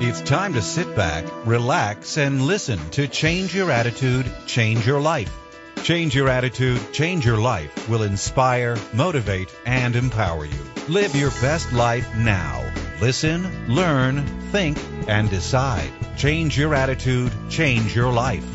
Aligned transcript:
It's 0.00 0.20
time 0.20 0.52
to 0.52 0.62
sit 0.62 0.94
back, 0.94 1.24
relax, 1.44 2.18
and 2.18 2.42
listen 2.42 2.78
to 2.90 3.08
Change 3.08 3.52
Your 3.52 3.68
Attitude, 3.72 4.30
Change 4.46 4.86
Your 4.86 5.00
Life. 5.00 5.36
Change 5.82 6.14
Your 6.14 6.28
Attitude, 6.28 6.92
Change 6.92 7.26
Your 7.26 7.38
Life 7.38 7.88
will 7.88 8.04
inspire, 8.04 8.76
motivate, 8.92 9.52
and 9.66 9.96
empower 9.96 10.44
you. 10.44 10.58
Live 10.86 11.16
your 11.16 11.32
best 11.42 11.72
life 11.72 12.14
now. 12.14 12.64
Listen, 13.00 13.74
learn, 13.74 14.24
think, 14.52 14.78
and 15.08 15.28
decide. 15.30 15.90
Change 16.16 16.56
your 16.56 16.76
attitude, 16.76 17.32
change 17.50 17.96
your 17.96 18.12
life. 18.12 18.46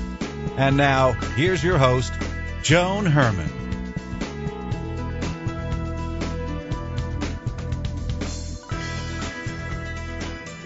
And 0.56 0.78
now, 0.78 1.12
here's 1.12 1.62
your 1.62 1.78
host, 1.78 2.14
Joan 2.62 3.06
Herman. 3.06 3.63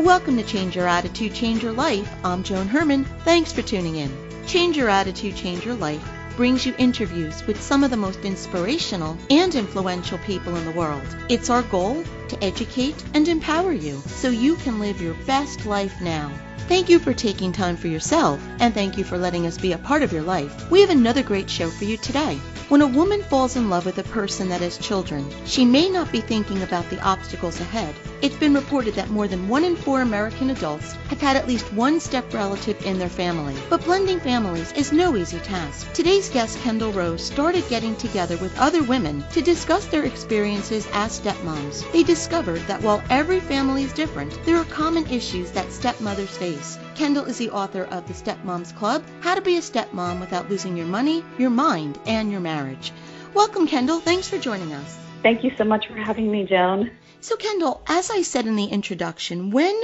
Welcome 0.08 0.38
to 0.38 0.44
Change 0.44 0.78
Your 0.78 0.88
Attitude, 0.88 1.34
Change 1.34 1.62
Your 1.62 1.74
Life. 1.74 2.10
I'm 2.24 2.42
Joan 2.42 2.70
Herman. 2.70 3.04
Thanks 3.26 3.52
for 3.52 3.62
tuning 3.62 3.98
in. 3.98 4.10
Change 4.48 4.78
Your 4.78 4.88
Attitude, 4.88 5.36
Change 5.36 5.66
Your 5.66 5.76
Life 5.76 6.02
brings 6.38 6.66
you 6.68 6.74
interviews 6.78 7.46
with 7.48 7.60
some 7.60 7.84
of 7.84 7.90
the 7.90 7.98
most 7.98 8.20
inspirational 8.20 9.18
and 9.32 9.56
influential 9.56 10.20
people 10.20 10.56
in 10.56 10.64
the 10.66 10.72
world. 10.72 11.04
It's 11.30 11.50
our 11.50 11.64
goal 11.64 12.04
to 12.30 12.44
educate 12.44 13.04
and 13.14 13.28
empower 13.28 13.74
you 13.74 14.02
so 14.08 14.30
you 14.30 14.56
can 14.58 14.80
live 14.80 15.02
your 15.02 15.16
best 15.26 15.66
life 15.66 16.02
now. 16.02 16.32
Thank 16.68 16.90
you 16.90 17.00
for 17.00 17.14
taking 17.14 17.54
time 17.54 17.78
for 17.78 17.88
yourself, 17.88 18.46
and 18.60 18.74
thank 18.74 18.98
you 18.98 19.06
for 19.06 19.18
letting 19.18 19.48
us 19.48 19.58
be 19.58 19.72
a 19.72 19.78
part 19.78 20.04
of 20.04 20.12
your 20.12 20.24
life. 20.24 20.70
We 20.70 20.82
have 20.82 20.90
another 20.90 21.24
great 21.24 21.50
show 21.50 21.70
for 21.70 21.86
you 21.86 21.96
today. 21.96 22.38
When 22.68 22.82
a 22.82 22.88
woman 22.88 23.24
falls 23.24 23.56
in 23.56 23.70
love 23.70 23.86
with 23.86 23.98
a 24.00 24.04
person 24.04 24.50
that 24.50 24.60
has 24.60 24.78
children, 24.78 25.26
she 25.46 25.64
may 25.64 25.88
not 25.88 26.12
be 26.12 26.20
thinking 26.20 26.64
about 26.64 26.90
the 26.90 27.02
obstacles 27.02 27.62
ahead. 27.62 27.96
It's 28.22 28.36
been 28.36 28.54
reported 28.54 28.96
that 28.96 29.10
more 29.10 29.30
than 29.30 29.48
one 29.48 29.64
in 29.64 29.78
four 29.78 30.02
American 30.02 30.50
adults 30.50 30.92
have 31.08 31.22
had 31.22 31.38
at 31.38 31.48
least 31.48 31.72
one 31.72 32.02
step 32.02 32.34
relative 32.34 32.86
in 32.86 33.00
their 33.00 33.08
family. 33.08 33.56
But 33.70 33.86
blending 33.86 34.20
families 34.20 34.74
is 34.74 34.92
no 34.92 35.16
easy 35.16 35.40
task. 35.40 35.94
Today's 35.94 36.30
guest, 36.30 36.60
Kendall 36.60 36.92
Rose, 36.92 37.24
started 37.24 37.64
getting 37.70 37.96
together 37.96 38.36
with 38.36 38.60
other 38.60 38.84
women 38.84 39.24
to 39.32 39.42
discuss 39.42 39.86
their 39.86 40.04
experiences 40.04 40.86
as 40.92 41.22
stepmoms. 41.22 41.90
They 41.94 42.04
discovered 42.18 42.62
that 42.62 42.82
while 42.82 43.04
every 43.12 43.40
family 43.40 43.84
is 43.84 43.94
different, 43.94 44.44
there 44.44 44.58
are 44.58 44.66
common 44.66 45.06
issues 45.06 45.52
that 45.52 45.72
stepmothers 45.72 46.36
face. 46.36 46.76
Kendall 46.96 47.26
is 47.26 47.38
the 47.38 47.52
author 47.52 47.84
of 47.84 48.08
The 48.08 48.14
Stepmoms 48.16 48.76
Club, 48.76 49.04
How 49.20 49.36
to 49.36 49.42
Be 49.42 49.58
a 49.58 49.62
Stepmom 49.62 50.20
Without 50.20 50.50
Losing 50.50 50.76
Your 50.76 50.88
Money, 50.88 51.24
Your 51.38 51.52
Mind, 51.52 52.00
and 52.08 52.32
Your 52.32 52.40
Marriage. 52.40 52.92
Welcome, 53.36 53.68
Kendall. 53.68 54.00
Thanks 54.00 54.28
for 54.28 54.40
joining 54.40 54.74
us. 54.74 54.98
Thank 55.22 55.44
you 55.44 55.52
so 55.60 55.64
much 55.64 55.86
for 55.86 55.94
having 55.94 56.32
me, 56.32 56.44
Joan. 56.44 56.90
So, 57.22 57.36
Kendall, 57.36 57.84
as 57.86 58.10
I 58.10 58.24
said 58.24 58.48
in 58.48 58.56
the 58.56 58.66
introduction, 58.66 59.52
when 59.52 59.80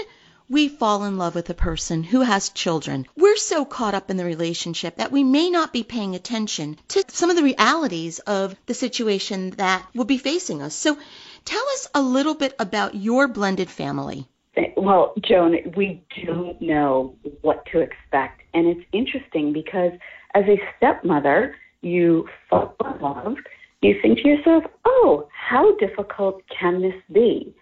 we 0.49 0.69
fall 0.69 1.03
in 1.03 1.17
love 1.19 1.35
with 1.35 1.51
a 1.51 1.53
person 1.53 2.01
who 2.01 2.21
has 2.21 2.49
children, 2.49 3.05
we're 3.15 3.37
so 3.37 3.63
caught 3.63 3.93
up 3.93 4.09
in 4.09 4.17
the 4.17 4.25
relationship 4.25 4.97
that 4.97 5.11
we 5.11 5.23
may 5.23 5.51
not 5.51 5.71
be 5.71 5.83
paying 5.83 6.15
attention 6.15 6.79
to 6.87 7.03
some 7.09 7.29
of 7.29 7.35
the 7.35 7.43
realities 7.43 8.17
of 8.19 8.55
the 8.65 8.73
situation 8.73 9.51
that 9.51 9.85
will 9.93 10.05
be 10.05 10.17
facing 10.17 10.63
us. 10.63 10.73
So, 10.73 10.97
tell 11.45 11.63
us 11.73 11.87
a 11.93 12.01
little 12.01 12.35
bit 12.35 12.55
about 12.59 12.95
your 12.95 13.27
blended 13.27 13.69
family. 13.69 14.27
Well, 14.77 15.13
Joan, 15.21 15.57
we 15.75 16.03
don't 16.25 16.61
know 16.61 17.15
what 17.41 17.65
to 17.71 17.79
expect. 17.79 18.41
And 18.53 18.67
it's 18.67 18.85
interesting 18.91 19.53
because 19.53 19.91
as 20.35 20.43
a 20.47 20.59
stepmother, 20.77 21.55
you 21.81 22.27
fall 22.49 22.75
in 22.83 23.01
love, 23.01 23.35
you 23.81 23.95
think 24.01 24.19
to 24.19 24.27
yourself, 24.27 24.63
oh, 24.85 25.27
how 25.31 25.75
difficult 25.77 26.41
can 26.47 26.81
this 26.81 26.95
be? 27.11 27.53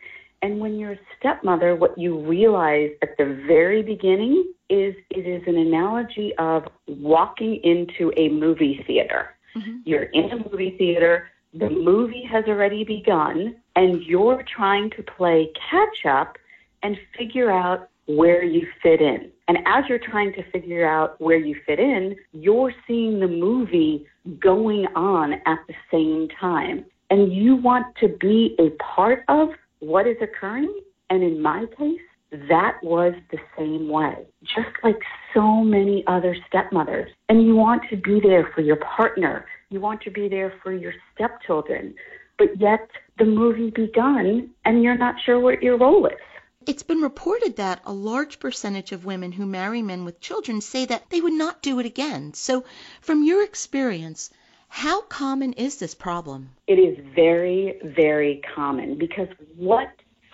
And 0.42 0.60
when 0.60 0.80
you're 0.80 0.94
a 0.94 1.00
stepmother, 1.20 1.76
what 1.76 1.98
you 1.98 2.18
realize 2.20 2.92
at 3.02 3.18
the 3.18 3.44
very 3.48 3.84
beginning 3.84 4.52
is 4.70 4.96
it 5.12 5.28
is 5.28 5.44
an 5.48 5.58
analogy 5.58 6.34
of 6.38 6.64
walking 6.88 7.60
into 7.64 8.12
a 8.18 8.30
movie 8.30 8.84
theater. 8.88 9.36
Mm-hmm. 9.56 9.78
You're 9.86 10.04
in 10.04 10.32
a 10.32 10.50
movie 10.50 10.76
theater, 10.78 11.30
the 11.54 11.70
movie 11.70 12.24
has 12.32 12.46
already 12.48 12.84
begun, 12.84 13.56
and 13.76 14.04
you're 14.04 14.44
trying 14.56 14.90
to 14.92 15.04
play 15.04 15.52
catch 15.70 16.06
up 16.06 16.38
and 16.84 16.98
figure 17.18 17.52
out 17.52 17.90
where 18.06 18.44
you 18.44 18.68
fit 18.82 19.02
in. 19.02 19.32
And 19.48 19.58
as 19.66 19.86
you're 19.88 20.00
trying 20.00 20.34
to 20.34 20.44
figure 20.52 20.88
out 20.88 21.20
where 21.22 21.38
you 21.38 21.56
fit 21.66 21.80
in, 21.80 22.16
you're 22.34 22.74
seeing 22.88 23.20
the 23.20 23.28
movie 23.28 24.06
going 24.40 24.88
on 24.96 25.34
at 25.46 25.60
the 25.68 25.74
same 25.92 26.28
time. 26.40 26.86
And 27.10 27.34
you 27.34 27.56
want 27.56 27.88
to 27.98 28.08
be 28.08 28.56
a 28.60 28.70
part 28.82 29.24
of 29.28 29.50
what 29.80 30.08
is 30.08 30.18
occurring. 30.22 30.74
And 31.10 31.24
in 31.24 31.42
my 31.42 31.66
case, 31.78 32.00
that 32.48 32.78
was 32.82 33.14
the 33.32 33.40
same 33.58 33.90
way, 33.90 34.26
just 34.44 34.70
like 34.84 35.00
so 35.34 35.64
many 35.64 36.04
other 36.08 36.36
stepmothers. 36.48 37.12
And 37.28 37.46
you 37.46 37.56
want 37.56 37.84
to 37.90 37.98
be 37.98 38.22
there 38.22 38.50
for 38.56 38.62
your 38.62 38.78
partner, 38.78 39.46
you 39.70 39.82
want 39.82 40.02
to 40.04 40.12
be 40.12 40.30
there 40.30 40.54
for 40.64 40.72
your 40.72 40.94
stepchildren, 41.14 41.94
but 42.38 42.60
yet 42.60 42.88
the 43.22 43.28
movie 43.28 43.70
begun 43.70 44.50
and 44.66 44.82
you're 44.82 44.98
not 44.98 45.14
sure 45.24 45.40
what 45.40 45.62
your 45.62 45.78
role 45.78 46.08
is. 46.08 46.18
It's 46.66 46.82
been 46.82 47.02
reported 47.02 47.58
that 47.58 47.82
a 47.86 47.94
large 47.94 48.40
percentage 48.40 48.92
of 48.92 49.06
women 49.06 49.32
who 49.32 49.46
marry 49.46 49.84
men 49.84 50.06
with 50.06 50.20
children 50.20 50.60
say 50.60 50.86
that 50.86 51.08
they 51.12 51.22
would 51.22 51.34
not 51.34 51.62
do 51.62 51.80
it 51.80 51.86
again. 51.86 52.34
So, 52.34 52.64
from 53.00 53.24
your 53.24 53.44
experience, 53.44 54.32
how 54.70 55.02
common 55.02 55.54
is 55.54 55.78
this 55.78 55.94
problem? 55.94 56.50
It 56.66 56.80
is 56.80 56.98
very, 57.14 57.80
very 57.84 58.42
common 58.56 58.98
because 58.98 59.28
what 59.56 59.90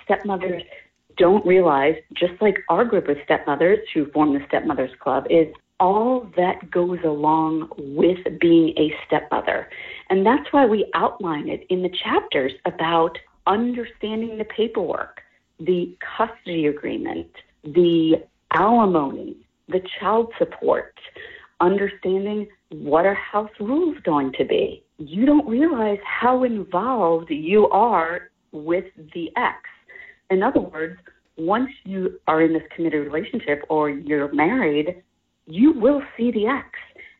stepmothers 0.05 0.63
don't 1.17 1.45
realize, 1.45 1.95
just 2.13 2.41
like 2.41 2.57
our 2.69 2.85
group 2.85 3.09
of 3.09 3.17
stepmothers 3.25 3.79
who 3.93 4.09
form 4.11 4.33
the 4.33 4.45
Stepmothers 4.47 4.97
Club, 4.99 5.25
is 5.29 5.47
all 5.79 6.29
that 6.37 6.71
goes 6.71 6.99
along 7.03 7.69
with 7.77 8.17
being 8.39 8.73
a 8.77 8.93
stepmother. 9.05 9.67
And 10.09 10.25
that's 10.25 10.51
why 10.51 10.65
we 10.65 10.89
outline 10.93 11.49
it 11.49 11.65
in 11.69 11.81
the 11.81 11.91
chapters 12.03 12.53
about 12.65 13.17
understanding 13.45 14.37
the 14.37 14.45
paperwork 14.45 15.21
the 15.59 15.95
custody 16.17 16.67
agreement, 16.67 17.27
the 17.63 18.23
alimony, 18.53 19.37
the 19.67 19.81
child 19.99 20.31
support, 20.37 20.93
understanding 21.59 22.47
what 22.69 23.05
are 23.05 23.15
house 23.15 23.49
rules 23.59 23.97
going 24.03 24.31
to 24.33 24.45
be. 24.45 24.83
You 24.97 25.25
don't 25.25 25.47
realize 25.47 25.99
how 26.05 26.43
involved 26.43 27.29
you 27.29 27.67
are 27.69 28.29
with 28.51 28.85
the 29.13 29.31
ex. 29.35 29.57
In 30.29 30.43
other 30.43 30.59
words, 30.59 30.99
once 31.37 31.69
you 31.83 32.19
are 32.27 32.41
in 32.41 32.53
this 32.53 32.63
committed 32.75 33.05
relationship 33.05 33.63
or 33.69 33.89
you're 33.89 34.33
married, 34.33 35.03
you 35.45 35.71
will 35.73 36.01
see 36.15 36.31
the 36.31 36.47
ex. 36.47 36.67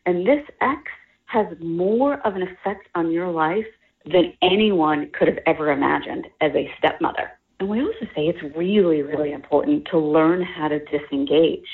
And 0.06 0.26
this 0.26 0.44
ex 0.60 0.82
has 1.28 1.46
more 1.60 2.26
of 2.26 2.34
an 2.36 2.42
effect 2.42 2.88
on 2.94 3.10
your 3.10 3.30
life 3.30 3.66
than 4.04 4.32
anyone 4.42 5.10
could 5.16 5.28
have 5.28 5.38
ever 5.46 5.70
imagined 5.70 6.26
as 6.40 6.52
a 6.54 6.70
stepmother. 6.78 7.30
And 7.60 7.68
we 7.68 7.80
also 7.80 8.06
say 8.14 8.26
it's 8.26 8.56
really, 8.56 9.02
really 9.02 9.32
important 9.32 9.86
to 9.90 9.98
learn 9.98 10.42
how 10.42 10.68
to 10.68 10.78
disengage 10.86 11.66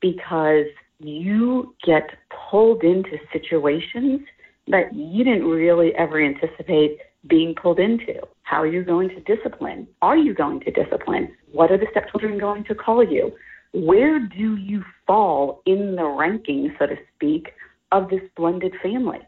because 0.00 0.66
you 1.00 1.74
get 1.84 2.10
pulled 2.50 2.82
into 2.82 3.18
situations 3.32 4.20
that 4.68 4.94
you 4.94 5.24
didn't 5.24 5.44
really 5.44 5.94
ever 5.96 6.22
anticipate 6.22 6.98
being 7.26 7.54
pulled 7.54 7.78
into. 7.78 8.20
How 8.42 8.62
are 8.62 8.66
you 8.66 8.84
going 8.84 9.08
to 9.10 9.20
discipline? 9.20 9.88
Are 10.02 10.16
you 10.16 10.34
going 10.34 10.60
to 10.60 10.70
discipline? 10.70 11.34
What 11.52 11.70
are 11.70 11.78
the 11.78 11.86
stepchildren 11.90 12.38
going 12.38 12.64
to 12.64 12.74
call 12.74 13.02
you? 13.02 13.32
Where 13.72 14.20
do 14.20 14.56
you 14.56 14.84
fall 15.06 15.62
in 15.66 15.96
the 15.96 16.04
ranking, 16.04 16.74
so 16.78 16.86
to 16.86 16.96
speak, 17.14 17.52
of 17.94 18.10
this 18.10 18.22
blended 18.36 18.74
family? 18.82 19.20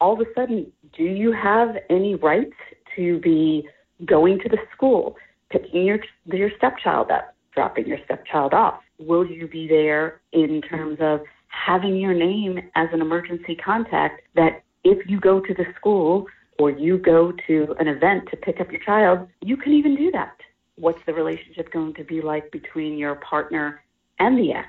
All 0.00 0.14
of 0.14 0.20
a 0.20 0.30
sudden, 0.34 0.72
do 0.96 1.04
you 1.04 1.32
have 1.32 1.76
any 1.88 2.16
rights 2.16 2.56
to 2.96 3.20
be 3.20 3.68
going 4.04 4.40
to 4.40 4.48
the 4.48 4.58
school? 4.74 5.16
picking 5.50 5.84
your 5.84 5.98
your 6.26 6.50
stepchild 6.56 7.10
up, 7.10 7.34
dropping 7.54 7.86
your 7.86 7.98
stepchild 8.04 8.54
off? 8.54 8.80
Will 8.98 9.26
you 9.26 9.48
be 9.48 9.68
there 9.68 10.20
in 10.32 10.60
terms 10.62 10.98
of 11.00 11.20
having 11.48 11.96
your 11.96 12.14
name 12.14 12.58
as 12.74 12.88
an 12.92 13.00
emergency 13.00 13.54
contact 13.54 14.22
that 14.34 14.62
if 14.84 15.08
you 15.08 15.18
go 15.20 15.40
to 15.40 15.54
the 15.54 15.64
school 15.76 16.26
or 16.58 16.70
you 16.70 16.98
go 16.98 17.32
to 17.46 17.74
an 17.78 17.88
event 17.88 18.28
to 18.30 18.36
pick 18.36 18.60
up 18.60 18.70
your 18.70 18.82
child, 18.82 19.28
you 19.40 19.56
can 19.56 19.72
even 19.72 19.96
do 19.96 20.10
that. 20.10 20.36
What's 20.76 21.00
the 21.06 21.14
relationship 21.14 21.72
going 21.72 21.94
to 21.94 22.04
be 22.04 22.20
like 22.20 22.50
between 22.52 22.98
your 22.98 23.16
partner 23.16 23.82
and 24.18 24.38
the 24.38 24.52
ex, 24.52 24.68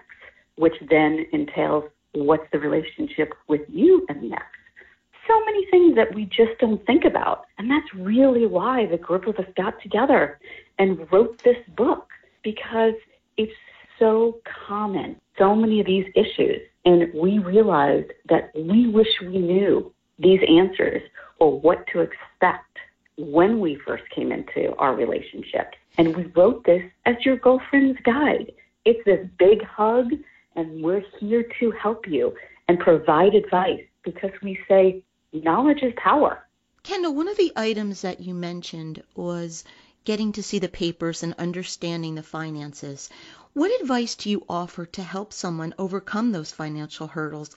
which 0.56 0.76
then 0.90 1.26
entails 1.34 1.86
what's 2.14 2.50
the 2.52 2.60
relationship 2.60 3.34
with 3.48 3.62
you 3.68 4.06
and 4.10 4.34
ex? 4.34 4.46
so 5.30 5.40
many 5.46 5.66
things 5.68 5.96
that 5.96 6.14
we 6.14 6.26
just 6.26 6.58
don't 6.60 6.84
think 6.86 7.06
about. 7.06 7.46
And 7.58 7.70
that's 7.70 7.94
really 7.94 8.48
why 8.48 8.88
the 8.88 8.98
group 8.98 9.28
of 9.28 9.36
us 9.36 9.46
got 9.56 9.80
together 9.82 10.40
and 10.80 11.08
wrote 11.12 11.42
this 11.44 11.58
book 11.78 12.10
because 12.44 12.96
it's 13.38 13.54
so 14.00 14.40
common, 14.68 15.18
so 15.38 15.56
many 15.56 15.80
of 15.80 15.86
these 15.86 16.08
issues. 16.16 16.62
And 16.86 17.14
we 17.14 17.38
realized 17.38 18.12
that 18.30 18.52
we 18.56 18.88
wish 18.88 19.08
we 19.22 19.38
knew 19.38 19.94
these 20.18 20.40
answers 20.50 21.02
or 21.38 21.60
what 21.60 21.86
to 21.94 22.00
expect 22.00 22.66
when 23.18 23.60
we 23.60 23.78
first 23.86 24.04
came 24.10 24.32
into 24.32 24.76
our 24.78 24.96
relationship. 24.96 25.74
And 25.98 26.16
we 26.16 26.24
wrote 26.36 26.64
this 26.66 26.84
as 27.06 27.16
your 27.24 27.36
girlfriend's 27.36 28.00
guide. 28.04 28.52
It's 28.86 29.04
this 29.06 29.28
big 29.38 29.64
hug, 29.64 30.12
and 30.60 30.84
we're 30.84 31.04
here 31.20 31.46
to 31.58 31.72
help 31.72 32.06
you 32.06 32.36
and 32.68 32.78
provide 32.80 33.34
advice 33.34 33.82
because 34.04 34.32
we 34.44 34.60
say 34.68 35.02
knowledge 35.32 35.82
is 35.82 35.94
power. 35.96 36.46
Kendall, 36.84 37.16
one 37.16 37.30
of 37.30 37.38
the 37.38 37.54
items 37.56 38.02
that 38.02 38.20
you 38.20 38.34
mentioned 38.34 39.02
was 39.16 39.64
getting 40.04 40.34
to 40.34 40.44
see 40.44 40.60
the 40.60 40.68
papers 40.68 41.24
and 41.24 41.34
understanding 41.38 42.16
the 42.16 42.24
finances. 42.24 43.10
What 43.54 43.80
advice 43.82 44.16
do 44.16 44.30
you 44.30 44.46
offer 44.50 44.86
to 44.86 45.02
help 45.02 45.32
someone 45.32 45.74
overcome 45.78 46.32
those 46.32 46.52
financial 46.52 47.08
hurdles? 47.08 47.56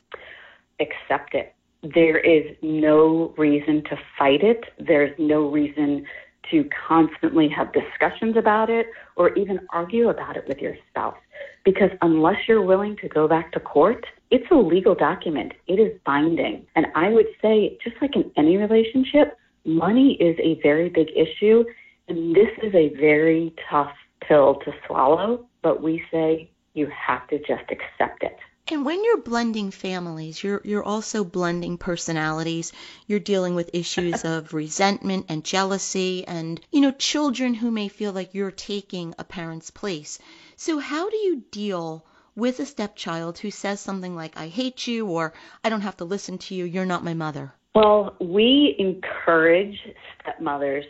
Accept 0.78 1.34
it. 1.34 1.54
There 1.82 2.19
is 2.19 2.56
no 2.62 3.34
reason 3.37 3.82
to 3.84 3.99
fight 4.16 4.44
it. 4.44 4.62
There's 4.78 5.16
no 5.19 5.50
reason 5.50 6.06
to 6.52 6.69
constantly 6.88 7.49
have 7.49 7.72
discussions 7.72 8.37
about 8.37 8.70
it 8.70 8.87
or 9.16 9.34
even 9.34 9.58
argue 9.72 10.08
about 10.08 10.37
it 10.37 10.46
with 10.46 10.58
your 10.58 10.76
spouse. 10.90 11.16
Because 11.64 11.91
unless 12.00 12.37
you're 12.49 12.62
willing 12.62 12.97
to 12.97 13.09
go 13.09 13.29
back 13.29 13.53
to 13.53 13.61
court, 13.61 14.05
it's 14.31 14.50
a 14.50 14.56
legal 14.56 14.94
document. 14.94 15.53
It 15.69 15.75
is 15.75 15.99
binding. 16.05 16.67
And 16.75 16.87
I 16.94 17.11
would 17.11 17.26
say, 17.41 17.79
just 17.85 17.97
like 18.00 18.17
in 18.17 18.31
any 18.37 18.56
relationship, 18.56 19.38
money 19.64 20.14
is 20.20 20.37
a 20.41 20.61
very 20.62 20.88
big 20.88 21.09
issue. 21.14 21.64
And 22.09 22.35
this 22.35 22.50
is 22.62 22.75
a 22.75 22.94
very 22.97 23.55
tough 23.70 23.93
pill 24.26 24.56
to 24.64 24.73
swallow. 24.87 25.47
But 25.62 25.82
we 25.82 26.03
say 26.11 26.50
you 26.75 26.88
have 26.88 27.29
to 27.29 27.38
just 27.38 27.70
accept 27.70 28.23
it. 28.23 28.37
And 28.69 28.87
when 28.87 29.03
you're 29.05 29.20
blending 29.20 29.73
families, 29.73 30.43
you're 30.43 30.61
you're 30.64 30.85
also 30.85 31.25
blending 31.25 31.79
personalities. 31.79 32.73
You're 33.06 33.19
dealing 33.19 33.56
with 33.56 33.70
issues 33.73 34.25
of 34.35 34.55
resentment 34.55 35.26
and 35.29 35.44
jealousy 35.44 36.25
and 36.26 36.61
you 36.70 36.81
know 36.81 36.93
children 36.93 37.55
who 37.55 37.70
may 37.70 37.88
feel 37.88 38.12
like 38.12 38.35
you're 38.35 38.53
taking 38.53 39.14
a 39.19 39.25
parent's 39.25 39.70
place. 39.70 40.20
So 40.56 40.78
how 40.78 41.08
do 41.08 41.16
you 41.16 41.43
deal 41.50 42.04
with 42.34 42.60
a 42.60 42.66
stepchild 42.66 43.38
who 43.38 43.50
says 43.50 43.81
something 43.81 44.14
like 44.14 44.37
I 44.37 44.49
hate 44.49 44.87
you 44.87 45.06
or 45.06 45.32
I 45.62 45.69
don't 45.69 45.82
have 45.82 45.96
to 45.99 46.04
listen 46.04 46.38
to 46.38 46.54
you, 46.54 46.64
you're 46.64 46.87
not 46.87 47.04
my 47.04 47.14
mother? 47.14 47.52
Well, 47.75 48.16
we 48.20 48.76
encourage 48.78 49.78
stepmothers 50.20 50.84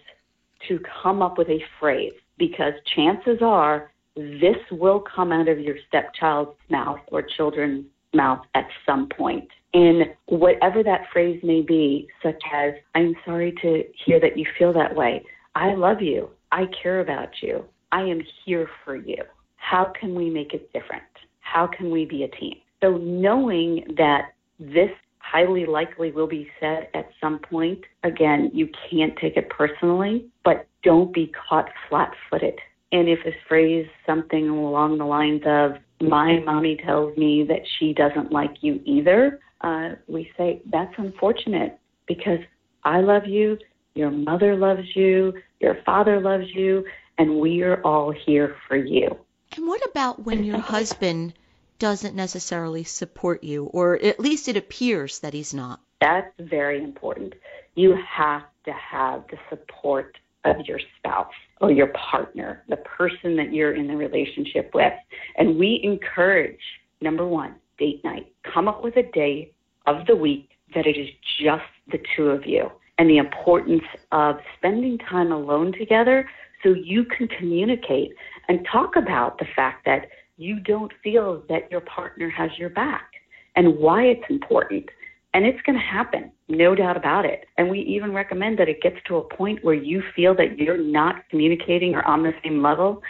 to 0.69 0.81
come 1.03 1.23
up 1.23 1.39
with 1.39 1.49
a 1.49 1.63
phrase 1.79 2.13
because 2.39 2.73
chances 2.95 3.39
are 3.41 3.93
this 4.17 4.57
will 4.71 5.01
come 5.01 5.33
out 5.33 5.49
of 5.49 5.59
your 5.59 5.77
stepchild's 5.89 6.57
mouth 6.69 7.01
or 7.09 7.23
children's 7.23 7.87
mouth 8.13 8.45
at 8.55 8.69
some 8.85 9.09
point. 9.09 9.49
And 9.75 10.05
whatever 10.27 10.83
that 10.83 11.03
phrase 11.13 11.41
may 11.43 11.63
be, 11.63 12.09
such 12.23 12.43
as, 12.53 12.75
I'm 12.95 13.15
sorry 13.25 13.55
to 13.63 13.85
hear 14.05 14.21
that 14.21 14.37
you 14.37 14.45
feel 14.59 14.73
that 14.75 14.95
way. 14.95 15.25
I 15.55 15.75
love 15.75 16.03
you. 16.03 16.29
I 16.51 16.67
care 16.83 17.01
about 17.01 17.31
you. 17.41 17.65
I 17.91 18.03
am 18.03 18.21
here 18.45 18.69
for 18.85 18.97
you. 18.97 19.23
How 19.71 19.93
can 19.99 20.15
we 20.15 20.29
make 20.29 20.53
it 20.55 20.73
different? 20.73 21.03
How 21.41 21.67
can 21.67 21.91
we 21.91 22.05
be 22.05 22.25
a 22.25 22.29
team? 22.29 22.57
So 22.83 22.99
knowing 22.99 23.85
that 23.97 24.33
this 24.59 24.91
highly 25.19 25.67
likely 25.67 26.11
will 26.11 26.27
be 26.27 26.49
said 26.61 26.89
at 26.95 27.11
some 27.21 27.39
point, 27.39 27.81
again, 28.03 28.51
you 28.53 28.69
can't 28.91 29.17
take 29.17 29.37
it 29.37 29.49
personally, 29.49 30.27
but 30.45 30.67
don't 30.83 31.15
be 31.15 31.33
caught 31.49 31.69
flat 31.89 32.13
footed 32.29 32.59
and 32.93 33.09
if 33.09 33.21
it's 33.25 33.37
phrased 33.49 33.91
something 34.07 34.49
along 34.51 34.99
the 34.99 35.05
lines 35.05 35.43
of, 35.47 35.73
my 36.01 36.41
mommy 36.41 36.77
tells 36.85 37.17
me 37.17 37.45
that 37.49 37.63
she 37.79 37.95
doesn't 37.95 38.33
like 38.33 38.57
you 38.61 38.81
either, 38.85 39.41
uh, 39.63 39.91
we 40.09 40.31
say, 40.37 40.61
that's 40.71 40.93
unfortunate 40.99 41.79
because 42.07 42.41
I 42.85 43.01
love 43.01 43.25
you, 43.27 43.57
your 43.95 44.11
mother 44.11 44.57
loves 44.57 44.95
you, 44.95 45.33
your 45.61 45.79
father 45.87 46.21
loves 46.21 46.47
you, 46.55 46.85
and 47.19 47.37
we 47.37 47.63
are 47.63 47.81
all 47.83 48.13
here 48.27 48.57
for 48.69 48.77
you. 48.77 49.17
And 49.57 49.67
what 49.67 49.85
about 49.89 50.25
when 50.25 50.45
your 50.45 50.59
husband 50.77 51.35
doesn't 51.79 52.15
necessarily 52.15 52.85
support 52.85 53.43
you, 53.43 53.65
or 53.65 53.97
at 54.03 54.21
least 54.21 54.49
it 54.49 54.57
appears 54.57 55.19
that 55.21 55.35
he's 55.35 55.53
not? 55.53 55.81
That's 56.01 56.33
very 56.39 56.83
important. 56.83 57.35
You 57.75 57.97
have 58.09 58.43
to 58.65 58.73
have 58.73 59.25
the 59.31 59.39
support 59.51 60.17
of 60.45 60.57
your 60.67 60.81
spouse 60.99 61.33
or 61.61 61.71
your 61.71 61.89
partner, 61.89 62.63
the 62.69 62.77
person 62.77 63.37
that 63.37 63.53
you're 63.53 63.75
in 63.75 63.87
the 63.87 63.97
relationship 63.97 64.71
with. 64.75 64.93
And 65.37 65.59
we 65.59 65.81
encourage, 65.83 66.61
number 67.01 67.27
one, 67.27 67.55
date 67.79 68.03
night. 68.05 68.33
Come 68.53 68.69
up 68.69 68.83
with 68.83 68.97
a 68.97 69.11
day 69.13 69.53
of 69.87 70.07
the 70.07 70.17
week 70.17 70.51
that 70.75 70.87
it 70.87 70.97
is 70.97 71.09
just 71.41 71.63
the 71.91 71.99
two 72.17 72.27
of 72.27 72.47
you 72.47 72.71
and 72.99 73.09
the 73.09 73.19
importance 73.19 73.83
of 74.11 74.37
spending 74.57 74.99
time 74.99 75.33
alone 75.33 75.73
together 75.79 76.29
so 76.63 76.75
you 76.75 77.05
can 77.05 77.29
communicate 77.29 78.13
and 78.49 78.67
talk 78.71 78.97
about 78.97 79.39
the 79.39 79.47
fact 79.55 79.85
that 79.87 80.09
you 80.37 80.61
don't 80.61 80.93
feel 81.03 81.43
that 81.49 81.71
your 81.71 81.81
partner 81.83 82.29
has 82.31 82.51
your 82.59 82.71
back 82.71 83.11
and 83.57 83.77
why 83.77 84.05
it's 84.05 84.25
important 84.29 84.87
and 85.35 85.47
it's 85.47 85.61
going 85.63 85.79
to 85.79 85.85
happen, 85.85 86.31
no 86.49 86.75
doubt 86.75 86.97
about 86.97 87.25
it. 87.25 87.47
And 87.57 87.71
we 87.71 87.81
even 87.81 88.13
recommend 88.13 88.59
that 88.59 88.69
it 88.69 88.83
gets 88.83 88.97
to 89.07 89.17
a 89.17 89.35
point 89.35 89.65
where 89.65 89.75
you 89.75 90.03
feel 90.15 90.35
that 90.37 90.59
you're 90.59 90.83
not 90.83 91.29
communicating 91.31 91.95
or 91.95 92.07
on 92.07 92.23
the 92.23 92.33
same 92.45 92.63
level. 92.63 93.03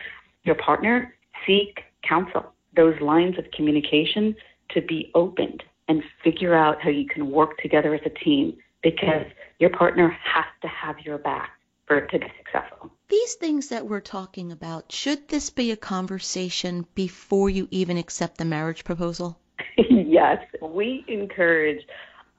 Your 0.44 0.54
partner, 0.54 1.14
seek 1.46 1.80
counsel, 2.08 2.52
those 2.76 2.94
lines 3.00 3.38
of 3.38 3.44
communication 3.50 4.36
to 4.70 4.80
be 4.80 5.10
opened 5.14 5.64
and 5.88 6.02
figure 6.22 6.54
out 6.54 6.80
how 6.80 6.90
you 6.90 7.06
can 7.06 7.30
work 7.30 7.58
together 7.58 7.94
as 7.94 8.00
a 8.06 8.24
team 8.24 8.56
because 8.82 9.26
your 9.58 9.70
partner 9.70 10.16
has 10.24 10.44
to 10.62 10.68
have 10.68 10.98
your 11.00 11.18
back 11.18 11.50
for 11.86 11.98
it 11.98 12.08
to 12.10 12.18
be 12.18 12.26
successful. 12.38 12.90
These 13.12 13.34
things 13.34 13.68
that 13.68 13.86
we're 13.86 14.00
talking 14.00 14.52
about, 14.52 14.90
should 14.90 15.28
this 15.28 15.50
be 15.50 15.70
a 15.70 15.76
conversation 15.76 16.86
before 16.94 17.50
you 17.50 17.68
even 17.70 17.98
accept 17.98 18.38
the 18.38 18.46
marriage 18.46 18.84
proposal? 18.84 19.38
yes, 19.76 20.42
we 20.62 21.04
encourage 21.08 21.86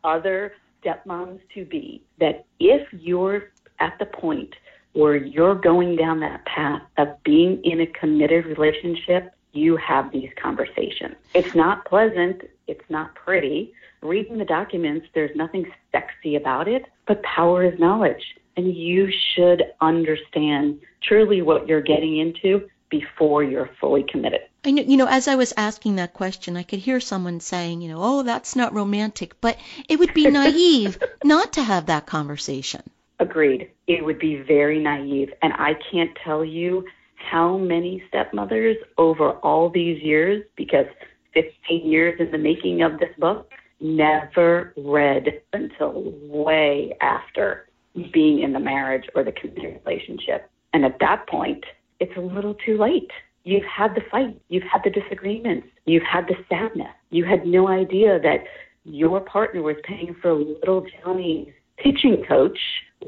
other 0.03 0.53
stepmoms 0.81 1.41
to 1.53 1.63
be 1.63 2.01
that 2.19 2.45
if 2.59 2.91
you're 2.91 3.51
at 3.79 3.99
the 3.99 4.07
point 4.07 4.55
where 4.93 5.15
you're 5.15 5.53
going 5.53 5.95
down 5.95 6.19
that 6.21 6.43
path 6.45 6.81
of 6.97 7.21
being 7.23 7.63
in 7.63 7.81
a 7.81 7.85
committed 7.85 8.47
relationship, 8.47 9.31
you 9.51 9.77
have 9.77 10.11
these 10.11 10.31
conversations. 10.41 11.13
It's 11.35 11.53
not 11.53 11.85
pleasant, 11.85 12.49
it's 12.65 12.89
not 12.89 13.13
pretty. 13.13 13.73
Reading 14.01 14.39
the 14.39 14.45
documents, 14.45 15.05
there's 15.13 15.35
nothing 15.35 15.71
sexy 15.91 16.35
about 16.35 16.67
it, 16.67 16.87
but 17.05 17.21
power 17.21 17.63
is 17.63 17.77
knowledge. 17.77 18.23
And 18.55 18.75
you 18.75 19.11
should 19.35 19.63
understand 19.81 20.79
truly 21.01 21.41
what 21.41 21.67
you're 21.67 21.81
getting 21.81 22.17
into 22.17 22.69
before 22.89 23.43
you're 23.43 23.69
fully 23.79 24.03
committed. 24.03 24.41
I 24.63 24.71
know, 24.71 24.83
you 24.83 24.97
know, 24.97 25.07
as 25.07 25.27
I 25.27 25.35
was 25.35 25.53
asking 25.57 25.95
that 25.95 26.13
question, 26.13 26.55
I 26.55 26.63
could 26.63 26.79
hear 26.79 26.99
someone 26.99 27.39
saying, 27.39 27.81
you 27.81 27.89
know, 27.89 27.99
oh, 27.99 28.23
that's 28.23 28.55
not 28.55 28.73
romantic, 28.73 29.41
but 29.41 29.57
it 29.89 29.97
would 29.99 30.13
be 30.13 30.29
naive 30.29 30.97
not 31.23 31.53
to 31.53 31.63
have 31.63 31.87
that 31.87 32.05
conversation. 32.05 32.83
Agreed. 33.19 33.71
It 33.87 34.05
would 34.05 34.19
be 34.19 34.35
very 34.35 34.79
naive. 34.79 35.33
And 35.41 35.53
I 35.53 35.73
can't 35.91 36.15
tell 36.23 36.45
you 36.45 36.85
how 37.15 37.57
many 37.57 38.03
stepmothers 38.09 38.77
over 38.97 39.31
all 39.39 39.69
these 39.69 40.01
years, 40.01 40.43
because 40.55 40.85
15 41.33 41.89
years 41.89 42.19
in 42.19 42.31
the 42.31 42.37
making 42.37 42.83
of 42.83 42.99
this 42.99 43.15
book, 43.17 43.49
never 43.79 44.73
read 44.77 45.41
until 45.51 46.13
way 46.27 46.95
after 47.01 47.67
being 48.11 48.39
in 48.39 48.53
the 48.53 48.59
marriage 48.59 49.05
or 49.15 49.23
the 49.23 49.31
committed 49.31 49.79
relationship. 49.85 50.49
And 50.73 50.85
at 50.85 50.99
that 50.99 51.27
point, 51.27 51.63
it's 51.99 52.15
a 52.17 52.21
little 52.21 52.55
too 52.55 52.77
late. 52.77 53.11
You've 53.43 53.65
had 53.65 53.93
the 53.93 54.01
fight, 54.09 54.39
you've 54.49 54.63
had 54.63 54.81
the 54.83 54.89
disagreements, 54.89 55.67
you've 55.85 56.03
had 56.03 56.27
the 56.27 56.35
sadness. 56.49 56.93
You 57.09 57.25
had 57.25 57.45
no 57.45 57.67
idea 57.67 58.19
that 58.19 58.45
your 58.85 59.19
partner 59.19 59.61
was 59.61 59.75
paying 59.83 60.15
for 60.21 60.33
little 60.33 60.85
Johnny's 61.03 61.53
pitching 61.77 62.23
coach 62.27 62.57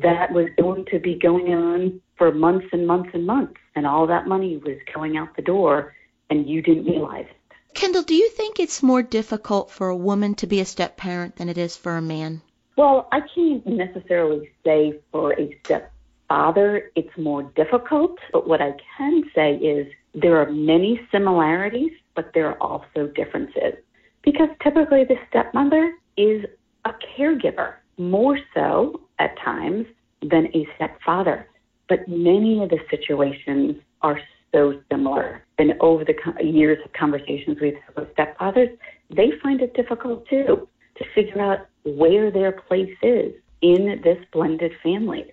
that 0.01 0.31
was 0.31 0.47
going 0.57 0.85
to 0.91 0.99
be 0.99 1.15
going 1.15 1.53
on 1.53 2.01
for 2.17 2.33
months 2.33 2.67
and 2.71 2.85
months 2.85 3.09
and 3.13 3.25
months. 3.25 3.59
And 3.75 3.87
all 3.87 4.07
that 4.07 4.27
money 4.27 4.57
was 4.57 4.77
going 4.93 5.17
out 5.17 5.35
the 5.35 5.41
door, 5.41 5.95
and 6.29 6.47
you 6.47 6.61
didn't 6.61 6.85
realize 6.85 7.25
it. 7.29 7.55
Kendall, 7.73 8.03
do 8.03 8.15
you 8.15 8.29
think 8.29 8.59
it's 8.59 8.81
more 8.81 9.03
difficult 9.03 9.69
for 9.69 9.89
a 9.89 9.97
woman 9.97 10.35
to 10.35 10.47
be 10.47 10.61
a 10.61 10.65
step 10.65 10.95
parent 10.95 11.35
than 11.35 11.49
it 11.49 11.57
is 11.57 11.75
for 11.75 11.97
a 11.97 12.01
man? 12.01 12.41
Well, 12.77 13.07
I 13.11 13.21
can't 13.33 13.65
necessarily 13.65 14.49
say 14.65 14.99
for 15.11 15.33
a 15.39 15.57
stepfather 15.63 16.91
it's 16.95 17.17
more 17.17 17.43
difficult. 17.55 18.17
But 18.33 18.47
what 18.47 18.61
I 18.61 18.73
can 18.97 19.23
say 19.33 19.55
is 19.55 19.87
there 20.13 20.37
are 20.41 20.51
many 20.51 20.99
similarities, 21.11 21.91
but 22.15 22.31
there 22.33 22.47
are 22.47 22.57
also 22.61 23.07
differences. 23.15 23.75
Because 24.23 24.49
typically 24.61 25.03
the 25.05 25.17
stepmother 25.29 25.93
is 26.17 26.45
a 26.85 26.91
caregiver, 27.17 27.75
more 27.97 28.39
so 28.53 29.01
at 29.19 29.37
times 29.39 29.85
than 30.21 30.47
a 30.53 30.67
stepfather. 30.75 31.47
But 31.87 32.07
many 32.07 32.61
of 32.63 32.69
the 32.69 32.79
situations 32.89 33.77
are 34.01 34.19
so 34.53 34.81
similar. 34.91 35.43
And 35.59 35.73
over 35.79 36.03
the 36.03 36.15
years 36.43 36.79
of 36.83 36.91
conversations 36.93 37.59
we've 37.61 37.75
had 37.75 37.95
with 37.95 38.15
stepfathers, 38.15 38.75
they 39.09 39.31
find 39.41 39.61
it 39.61 39.73
difficult 39.75 40.27
too 40.27 40.67
to 40.97 41.05
figure 41.13 41.41
out 41.41 41.67
where 41.83 42.31
their 42.31 42.51
place 42.51 42.95
is 43.01 43.33
in 43.61 44.01
this 44.03 44.23
blended 44.31 44.73
family. 44.83 45.25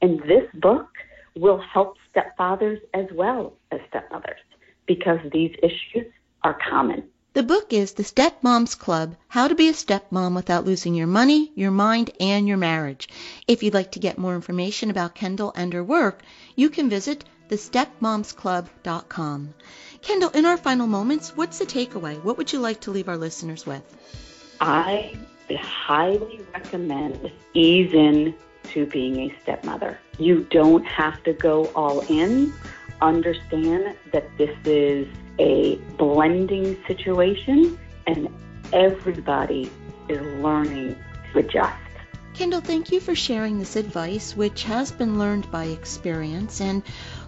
And 0.00 0.20
this 0.20 0.48
book 0.54 0.88
will 1.36 1.58
help 1.58 1.96
stepfathers 2.12 2.80
as 2.94 3.06
well 3.12 3.54
as 3.70 3.80
stepmothers 3.88 4.40
because 4.86 5.18
these 5.32 5.54
issues 5.62 6.12
are 6.42 6.58
common. 6.68 7.04
The 7.34 7.42
book 7.42 7.72
is 7.72 7.92
The 7.92 8.02
Stepmoms 8.02 8.76
Club 8.76 9.14
How 9.28 9.46
to 9.46 9.54
Be 9.54 9.68
a 9.68 9.72
Stepmom 9.72 10.34
Without 10.34 10.64
Losing 10.64 10.94
Your 10.94 11.06
Money, 11.06 11.52
Your 11.54 11.70
Mind, 11.70 12.10
and 12.18 12.48
Your 12.48 12.56
Marriage. 12.56 13.08
If 13.46 13.62
you'd 13.62 13.74
like 13.74 13.92
to 13.92 14.00
get 14.00 14.18
more 14.18 14.34
information 14.34 14.90
about 14.90 15.14
Kendall 15.14 15.52
and 15.54 15.72
her 15.72 15.84
work, 15.84 16.22
you 16.56 16.70
can 16.70 16.90
visit 16.90 17.24
thestepmomsclub.com. 17.48 19.54
Kendall, 20.02 20.30
in 20.30 20.46
our 20.46 20.56
final 20.56 20.86
moments, 20.86 21.36
what's 21.36 21.58
the 21.58 21.66
takeaway? 21.66 22.22
What 22.24 22.38
would 22.38 22.52
you 22.52 22.58
like 22.58 22.80
to 22.80 22.90
leave 22.90 23.08
our 23.08 23.16
listeners 23.16 23.64
with? 23.64 23.84
I 24.60 25.14
highly 25.56 26.40
recommend 26.52 27.30
ease 27.54 27.92
in 27.92 28.34
to 28.64 28.86
being 28.86 29.30
a 29.30 29.34
stepmother. 29.42 29.98
You 30.18 30.46
don't 30.50 30.84
have 30.84 31.22
to 31.24 31.32
go 31.32 31.66
all 31.74 32.00
in. 32.08 32.52
Understand 33.00 33.96
that 34.12 34.24
this 34.36 34.56
is 34.64 35.06
a 35.38 35.76
blending 35.96 36.76
situation 36.86 37.78
and 38.06 38.28
everybody 38.72 39.70
is 40.08 40.20
learning 40.42 40.96
to 41.32 41.38
adjust. 41.38 41.76
Kendall, 42.34 42.60
thank 42.60 42.92
you 42.92 43.00
for 43.00 43.14
sharing 43.14 43.58
this 43.58 43.74
advice, 43.74 44.36
which 44.36 44.62
has 44.64 44.92
been 44.92 45.18
learned 45.18 45.50
by 45.50 45.64
experience. 45.64 46.60
And 46.60 46.84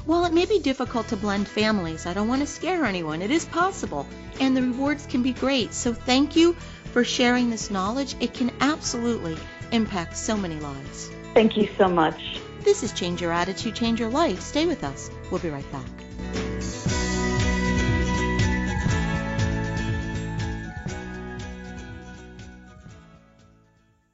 while 0.06 0.25
it 0.25 0.32
may 0.32 0.46
be 0.46 0.60
difficult 0.60 1.08
to 1.08 1.16
blend 1.16 1.49
families, 1.49 2.06
I 2.06 2.14
don't 2.14 2.28
want 2.28 2.42
to 2.42 2.46
scare 2.46 2.84
anyone. 2.84 3.20
It 3.20 3.32
is 3.32 3.44
possible, 3.44 4.06
and 4.38 4.56
the 4.56 4.62
rewards 4.62 5.06
can 5.06 5.22
be 5.22 5.32
great. 5.32 5.75
So 5.75 5.92
thank 5.92 6.37
you 6.37 6.54
for 6.92 7.04
sharing 7.04 7.50
this 7.50 7.70
knowledge. 7.70 8.14
It 8.20 8.35
can 8.35 8.50
absolutely 8.61 9.37
impact 9.73 10.16
so 10.16 10.37
many 10.37 10.59
lives. 10.61 11.11
Thank 11.35 11.56
you 11.56 11.68
so 11.78 11.88
much. 11.88 12.40
This 12.62 12.82
is 12.82 12.92
Change 12.92 13.23
Your 13.23 13.32
Attitude, 13.32 13.75
Change 13.75 14.00
Your 14.00 14.11
Life. 14.11 14.40
Stay 14.40 14.66
with 14.66 14.85
us. 14.85 15.11
We'll 15.30 15.40
be 15.40 15.49
right 15.49 15.73
back. 15.73 15.88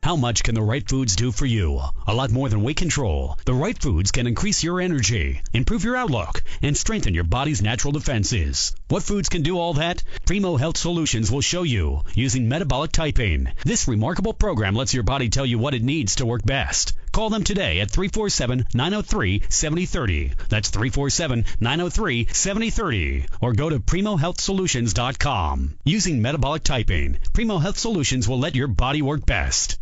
How 0.06 0.14
much 0.14 0.44
can 0.44 0.54
the 0.54 0.62
right 0.62 0.88
foods 0.88 1.16
do 1.16 1.32
for 1.32 1.46
you? 1.46 1.80
A 2.06 2.14
lot 2.14 2.30
more 2.30 2.48
than 2.48 2.62
weight 2.62 2.76
control. 2.76 3.36
The 3.44 3.52
right 3.52 3.76
foods 3.76 4.12
can 4.12 4.28
increase 4.28 4.62
your 4.62 4.80
energy, 4.80 5.42
improve 5.52 5.82
your 5.82 5.96
outlook, 5.96 6.44
and 6.62 6.76
strengthen 6.76 7.12
your 7.12 7.24
body's 7.24 7.60
natural 7.60 7.90
defenses. 7.90 8.72
What 8.86 9.02
foods 9.02 9.28
can 9.28 9.42
do 9.42 9.58
all 9.58 9.74
that? 9.74 10.04
Primo 10.24 10.58
Health 10.58 10.76
Solutions 10.76 11.28
will 11.28 11.40
show 11.40 11.64
you 11.64 12.02
using 12.14 12.48
metabolic 12.48 12.92
typing. 12.92 13.48
This 13.64 13.88
remarkable 13.88 14.32
program 14.32 14.76
lets 14.76 14.94
your 14.94 15.02
body 15.02 15.28
tell 15.28 15.44
you 15.44 15.58
what 15.58 15.74
it 15.74 15.82
needs 15.82 16.14
to 16.16 16.24
work 16.24 16.46
best. 16.46 16.92
Call 17.10 17.28
them 17.28 17.42
today 17.42 17.80
at 17.80 17.90
347-903-7030. 17.90 20.48
That's 20.48 20.70
347-903-7030. 20.70 23.26
Or 23.40 23.54
go 23.54 23.70
to 23.70 23.80
PrimoHealthSolutions.com. 23.80 25.78
Using 25.84 26.22
metabolic 26.22 26.62
typing, 26.62 27.18
Primo 27.32 27.58
Health 27.58 27.78
Solutions 27.78 28.28
will 28.28 28.38
let 28.38 28.54
your 28.54 28.68
body 28.68 29.02
work 29.02 29.26
best. 29.26 29.80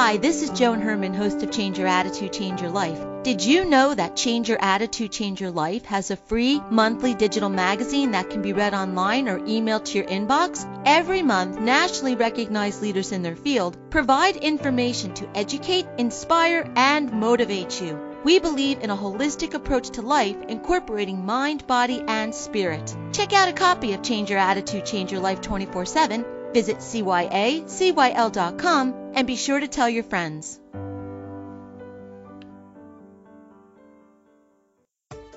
Hi, 0.00 0.16
this 0.16 0.40
is 0.40 0.48
Joan 0.48 0.80
Herman, 0.80 1.12
host 1.12 1.42
of 1.42 1.50
Change 1.50 1.78
Your 1.78 1.86
Attitude, 1.86 2.32
Change 2.32 2.62
Your 2.62 2.70
Life. 2.70 2.98
Did 3.22 3.44
you 3.44 3.66
know 3.66 3.94
that 3.94 4.16
Change 4.16 4.48
Your 4.48 4.56
Attitude, 4.58 5.12
Change 5.12 5.42
Your 5.42 5.50
Life 5.50 5.84
has 5.84 6.10
a 6.10 6.16
free 6.16 6.58
monthly 6.70 7.12
digital 7.12 7.50
magazine 7.50 8.12
that 8.12 8.30
can 8.30 8.40
be 8.40 8.54
read 8.54 8.72
online 8.72 9.28
or 9.28 9.40
emailed 9.40 9.84
to 9.84 9.98
your 9.98 10.06
inbox? 10.06 10.66
Every 10.86 11.20
month, 11.20 11.60
nationally 11.60 12.14
recognized 12.14 12.80
leaders 12.80 13.12
in 13.12 13.20
their 13.20 13.36
field 13.36 13.76
provide 13.90 14.36
information 14.36 15.12
to 15.16 15.28
educate, 15.36 15.86
inspire, 15.98 16.72
and 16.76 17.12
motivate 17.12 17.82
you. 17.82 18.00
We 18.24 18.38
believe 18.38 18.80
in 18.80 18.88
a 18.88 18.96
holistic 18.96 19.52
approach 19.52 19.90
to 19.90 20.00
life, 20.00 20.36
incorporating 20.48 21.26
mind, 21.26 21.66
body, 21.66 22.02
and 22.08 22.34
spirit. 22.34 22.96
Check 23.12 23.34
out 23.34 23.50
a 23.50 23.52
copy 23.52 23.92
of 23.92 24.02
Change 24.02 24.30
Your 24.30 24.38
Attitude, 24.38 24.86
Change 24.86 25.12
Your 25.12 25.20
Life 25.20 25.42
24 25.42 25.84
7 25.84 26.24
Visit 26.52 26.78
cyacyl.com 26.78 27.68
and 29.14 29.26
be 29.26 29.36
sure 29.36 29.60
to 29.60 29.68
tell 29.68 29.88
your 29.88 30.04
friends. 30.04 30.60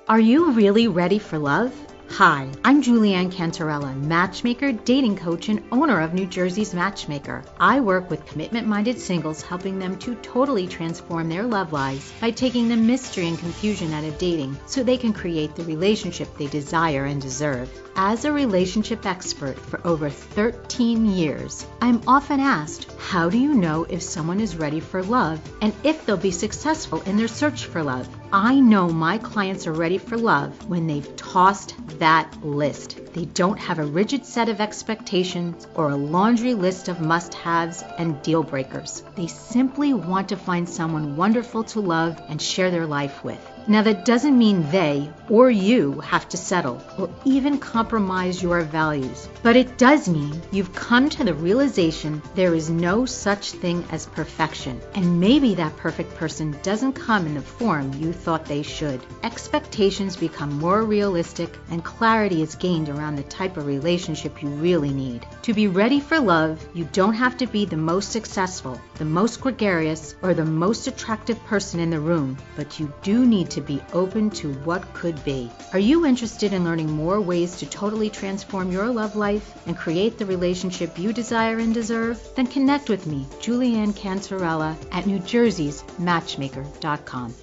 Are 0.08 0.20
you 0.20 0.52
really 0.52 0.88
ready 0.88 1.18
for 1.20 1.40
love? 1.40 1.74
Hi, 2.18 2.48
I'm 2.64 2.84
Julianne 2.84 3.32
Cantarella, 3.32 4.00
matchmaker, 4.00 4.72
dating 4.72 5.18
coach, 5.18 5.50
and 5.50 5.64
owner 5.72 6.00
of 6.00 6.14
New 6.14 6.28
Jersey's 6.28 6.72
Matchmaker. 6.72 7.44
I 7.60 7.80
work 7.80 8.12
with 8.12 8.28
commitment 8.28 8.68
minded 8.68 9.00
singles, 9.00 9.42
helping 9.42 9.80
them 9.80 9.98
to 9.98 10.14
totally 10.22 10.68
transform 10.68 11.28
their 11.28 11.42
love 11.42 11.74
lives 11.74 12.14
by 12.22 12.30
taking 12.30 12.70
the 12.70 12.78
mystery 12.78 13.28
and 13.28 13.40
confusion 13.40 13.94
out 13.94 14.04
of 14.04 14.20
dating 14.20 14.56
so 14.68 14.84
they 14.84 14.96
can 14.96 15.12
create 15.12 15.56
the 15.56 15.64
relationship 15.64 16.38
they 16.38 16.46
desire 16.46 17.06
and 17.06 17.20
deserve. 17.20 17.68
As 17.96 18.26
a 18.26 18.32
relationship 18.32 19.08
expert 19.08 19.58
for 19.58 19.82
over 19.84 20.12
13 20.12 21.08
years, 21.08 21.66
I'm 21.82 22.04
often 22.06 22.40
asked, 22.40 22.92
How 23.00 23.28
do 23.28 23.40
you 23.40 23.56
know 23.56 23.88
if 23.90 24.04
someone 24.04 24.40
is 24.40 24.56
ready 24.56 24.82
for 24.82 25.02
love 25.02 25.42
and 25.64 25.74
if 25.84 26.06
they'll 26.06 26.18
be 26.18 26.30
successful 26.30 27.02
in 27.08 27.18
their 27.18 27.28
search 27.28 27.66
for 27.66 27.82
love? 27.82 28.08
I 28.36 28.60
know 28.60 28.90
my 28.90 29.20
clients 29.20 29.68
are 29.68 29.72
ready 29.74 30.00
for 30.00 30.18
love 30.18 30.68
when 30.68 30.88
they've 30.88 31.16
tossed 31.16 31.76
that 32.00 32.44
list. 32.44 33.00
They 33.14 33.26
don't 33.26 33.60
have 33.60 33.78
a 33.78 33.86
rigid 33.86 34.26
set 34.26 34.50
of 34.50 34.60
expectations 34.60 35.68
or 35.76 35.90
a 35.90 35.96
laundry 35.96 36.56
list 36.56 36.88
of 36.88 37.00
must 37.00 37.36
haves 37.36 37.84
and 38.00 38.20
deal 38.24 38.42
breakers. 38.42 39.04
They 39.14 39.28
simply 39.28 39.94
want 39.94 40.30
to 40.30 40.36
find 40.36 40.68
someone 40.68 41.16
wonderful 41.16 41.64
to 41.66 41.80
love 41.80 42.20
and 42.28 42.42
share 42.42 42.72
their 42.72 42.88
life 42.88 43.24
with. 43.24 43.40
Now, 43.66 43.82
that 43.84 44.04
doesn't 44.04 44.38
mean 44.38 44.70
they 44.72 45.10
or 45.30 45.50
you 45.50 46.02
have 46.02 46.28
to 46.30 46.38
settle 46.38 46.82
or 46.98 47.10
even 47.24 47.58
compromise 47.58 48.44
your 48.44 48.62
values, 48.62 49.30
but 49.42 49.56
it 49.56 49.78
does 49.78 50.10
mean 50.10 50.42
you've 50.52 50.76
come 50.76 51.10
to 51.10 51.24
the 51.24 51.34
realization 51.34 52.22
there 52.36 52.54
is 52.54 52.70
no 52.70 53.06
such 53.06 53.52
thing 53.52 53.86
as 53.90 54.06
perfection, 54.08 54.82
and 54.96 55.20
maybe 55.20 55.56
that 55.56 55.78
perfect 55.78 56.14
person 56.16 56.58
doesn't 56.62 56.94
come 56.94 57.26
in 57.26 57.36
the 57.36 57.42
form 57.42 57.94
you 57.94 58.12
thought 58.12 58.46
they 58.46 58.64
should. 58.64 59.00
Expectations 59.24 60.18
become 60.18 60.60
more 60.60 60.84
realistic, 60.84 61.58
and 61.70 61.86
clarity 61.86 62.42
is 62.42 62.56
gained 62.56 62.90
around 62.90 63.16
the 63.16 63.24
type 63.24 63.56
of 63.56 63.66
relationship 63.66 64.44
you 64.44 64.50
really 64.50 64.92
need. 64.92 65.26
To 65.44 65.54
be 65.54 65.68
ready 65.68 66.02
for 66.02 66.20
love, 66.20 66.66
you 66.74 66.84
don't 66.92 67.14
have 67.14 67.38
to 67.38 67.48
be 67.48 67.64
the 67.64 67.78
most 67.78 68.12
successful, 68.12 68.80
the 68.96 69.06
most 69.06 69.40
gregarious, 69.40 70.16
or 70.22 70.34
the 70.34 70.46
most 70.46 70.88
attractive 70.88 71.42
person 71.46 71.80
in 71.80 71.92
the 71.92 72.00
room, 72.00 72.38
but 72.58 72.78
you 72.78 72.92
do 73.04 73.26
need 73.26 73.50
to 73.54 73.62
be 73.62 73.82
open 73.94 74.30
to 74.32 74.54
what 74.66 74.94
could 74.94 75.24
be. 75.24 75.50
Are 75.72 75.80
you 75.80 76.06
interested 76.06 76.54
in 76.54 76.64
learning 76.64 76.92
more 76.92 77.20
ways 77.20 77.58
to 77.58 77.66
totally 77.66 78.10
transform 78.10 78.72
your 78.72 78.90
love 78.90 79.16
life 79.16 79.68
and 79.68 79.78
create 79.78 80.18
the 80.18 80.26
relationship 80.26 81.00
you 81.00 81.14
desire 81.14 81.58
and 81.58 81.74
deserve? 81.74 82.22
Then 82.36 82.48
connect 82.48 82.90
with 82.90 83.08
me, 83.08 83.26
Julianne 83.40 83.94
Cantarella, 83.94 84.76
at 84.92 85.08
New 85.08 85.20
Jersey's 85.20 85.84
Matchmaker.com. 85.98 87.34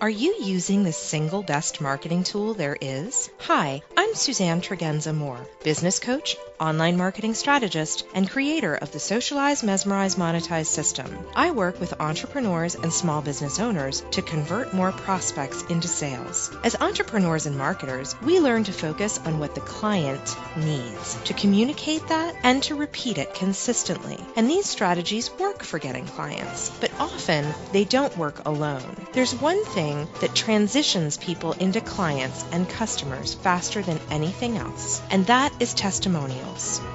Are 0.00 0.08
you 0.08 0.34
using 0.40 0.82
the 0.82 0.92
single 0.92 1.42
best 1.42 1.82
marketing 1.82 2.24
tool 2.24 2.54
there 2.54 2.76
is? 2.80 3.28
Hi, 3.40 3.82
I'm 3.98 4.14
Suzanne 4.14 4.62
Tregenza 4.62 5.14
Moore, 5.14 5.46
business 5.62 5.98
coach, 5.98 6.36
online 6.60 6.96
marketing 6.96 7.34
strategist, 7.34 8.04
and 8.14 8.28
creator 8.28 8.74
of 8.74 8.92
the 8.92 9.00
Socialize, 9.00 9.62
Mesmerize, 9.62 10.16
Monetize 10.16 10.66
system. 10.66 11.18
I 11.34 11.52
work 11.52 11.80
with 11.80 12.00
entrepreneurs 12.00 12.74
and 12.74 12.92
small 12.92 13.22
business 13.22 13.58
owners 13.58 14.04
to 14.10 14.22
convert 14.22 14.74
more 14.74 14.92
prospects 14.92 15.62
into 15.70 15.88
sales. 15.88 16.54
As 16.62 16.76
entrepreneurs 16.76 17.46
and 17.46 17.56
marketers, 17.56 18.14
we 18.20 18.40
learn 18.40 18.64
to 18.64 18.72
focus 18.72 19.18
on 19.24 19.38
what 19.38 19.54
the 19.54 19.62
client 19.62 20.36
needs, 20.56 21.14
to 21.24 21.34
communicate 21.34 22.06
that, 22.08 22.36
and 22.42 22.62
to 22.64 22.74
repeat 22.74 23.16
it 23.16 23.34
consistently. 23.34 24.18
And 24.36 24.48
these 24.50 24.66
strategies 24.66 25.30
work 25.38 25.62
for 25.62 25.78
getting 25.78 26.04
clients, 26.06 26.70
but 26.80 26.92
often 27.00 27.46
they 27.72 27.84
don't 27.84 28.16
work 28.18 28.46
alone. 28.46 28.96
There's 29.12 29.34
one 29.34 29.64
thing 29.64 30.06
that 30.20 30.34
transitions 30.34 31.16
people 31.16 31.52
into 31.52 31.80
clients 31.80 32.44
and 32.52 32.68
customers 32.68 33.34
faster 33.34 33.80
than 33.80 33.98
anything 34.10 34.58
else, 34.58 35.00
and 35.10 35.26
that 35.26 35.52
is 35.60 35.72
testimonials. 35.72 36.49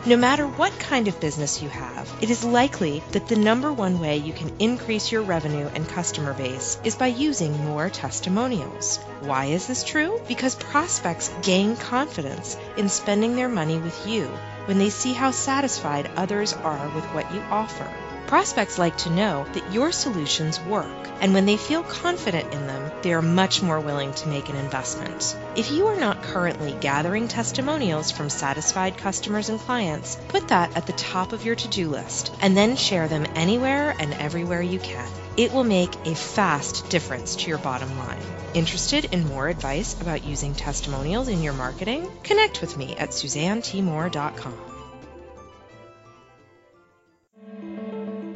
No 0.06 0.18
matter 0.18 0.46
what 0.46 0.78
kind 0.80 1.08
of 1.08 1.20
business 1.20 1.62
you 1.62 1.70
have, 1.70 2.12
it 2.22 2.30
is 2.30 2.44
likely 2.44 3.02
that 3.12 3.28
the 3.28 3.36
number 3.36 3.72
one 3.72 4.00
way 4.00 4.18
you 4.18 4.34
can 4.34 4.56
increase 4.60 5.12
your 5.12 5.24
revenue 5.24 5.68
and 5.74 5.88
customer 5.88 6.34
base 6.34 6.78
is 6.84 6.96
by 6.96 7.08
using 7.08 7.66
more 7.66 7.90
testimonials. 7.90 8.98
Why 9.22 9.46
is 9.46 9.68
this 9.68 9.84
true? 9.84 10.22
Because 10.28 10.56
prospects 10.56 11.32
gain 11.42 11.76
confidence 11.76 12.58
in 12.78 12.90
spending 12.90 13.36
their 13.36 13.50
money 13.50 13.80
with 13.80 14.06
you 14.08 14.26
when 14.66 14.78
they 14.78 14.90
see 14.90 15.14
how 15.14 15.32
satisfied 15.32 16.12
others 16.16 16.54
are 16.54 16.90
with 16.90 17.06
what 17.06 17.34
you 17.34 17.42
offer. 17.50 17.92
Prospects 18.28 18.80
like 18.80 18.98
to 19.00 19.12
know 19.12 19.46
that 19.54 19.72
your 19.72 19.92
solutions 19.92 20.60
work, 20.62 20.88
and 21.22 21.34
when 21.34 21.46
they 21.46 21.58
feel 21.58 21.84
confident 21.84 22.52
in 22.52 22.66
them, 22.66 22.92
they 23.04 23.14
are 23.14 23.22
much 23.22 23.62
more 23.62 23.80
willing 23.80 24.14
to 24.14 24.28
make 24.28 24.50
an 24.50 24.56
investment. 24.56 25.38
If 25.56 25.72
you 25.72 25.86
are 25.88 26.00
not 26.00 26.24
currently 26.24 26.76
gathering 26.82 27.28
testimonials 27.28 28.10
from 28.10 28.32
satisfied 28.32 28.98
customers 28.98 29.50
and 29.50 29.60
clients, 29.60 30.18
put 30.30 30.48
that 30.48 30.76
at 30.76 30.88
the 30.88 30.94
top 30.94 31.34
of 31.34 31.46
your 31.46 31.56
to 31.56 31.68
do 31.68 31.88
list 31.88 32.32
and 32.42 32.58
then 32.58 32.76
share 32.76 33.08
them 33.08 33.28
anywhere 33.36 33.96
and 34.00 34.14
everywhere 34.16 34.62
you 34.62 34.80
can. 34.80 35.08
It 35.38 35.54
will 35.54 35.64
make 35.64 35.94
a 36.06 36.16
fast 36.16 36.90
difference 36.90 37.36
to 37.36 37.48
your 37.48 37.60
bottom 37.60 37.96
line. 38.00 38.22
Interested 38.56 39.06
in 39.12 39.28
more 39.28 39.50
advice 39.50 40.02
about 40.02 40.24
using 40.24 40.56
testimonials 40.56 41.28
in 41.28 41.44
your 41.44 41.54
marketing? 41.54 42.10
Connect 42.24 42.62
with 42.62 42.76
me 42.76 42.96
at 42.96 43.10
suzannetmore.com. 43.10 44.75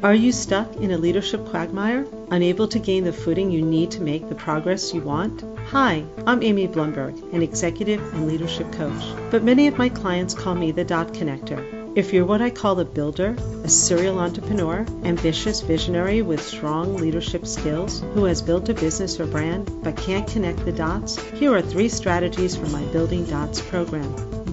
Are 0.02 0.14
you 0.14 0.32
stuck 0.32 0.76
in 0.76 0.92
a 0.92 0.96
leadership 0.96 1.44
quagmire, 1.44 2.06
unable 2.30 2.66
to 2.68 2.78
gain 2.78 3.04
the 3.04 3.12
footing 3.12 3.50
you 3.50 3.60
need 3.60 3.90
to 3.90 4.00
make 4.00 4.26
the 4.30 4.34
progress 4.34 4.94
you 4.94 5.02
want? 5.02 5.44
Hi, 5.66 6.02
I'm 6.26 6.42
Amy 6.42 6.66
Blumberg, 6.66 7.34
an 7.34 7.42
executive 7.42 8.00
and 8.14 8.26
leadership 8.26 8.72
coach, 8.72 9.04
but 9.30 9.44
many 9.44 9.66
of 9.66 9.76
my 9.76 9.90
clients 9.90 10.32
call 10.32 10.54
me 10.54 10.72
the 10.72 10.84
dot 10.84 11.12
connector. 11.12 11.79
If 11.96 12.12
you're 12.12 12.24
what 12.24 12.40
I 12.40 12.50
call 12.50 12.78
a 12.78 12.84
builder, 12.84 13.36
a 13.64 13.68
serial 13.68 14.20
entrepreneur, 14.20 14.86
ambitious 15.02 15.60
visionary 15.60 16.22
with 16.22 16.40
strong 16.40 16.94
leadership 16.94 17.44
skills, 17.44 17.98
who 18.14 18.24
has 18.26 18.40
built 18.40 18.68
a 18.68 18.74
business 18.74 19.18
or 19.18 19.26
brand 19.26 19.68
but 19.82 19.96
can't 19.96 20.28
connect 20.28 20.64
the 20.64 20.70
dots, 20.70 21.20
here 21.32 21.52
are 21.52 21.60
three 21.60 21.88
strategies 21.88 22.54
for 22.54 22.66
my 22.66 22.84
Building 22.92 23.24
Dots 23.24 23.60
program. 23.60 24.04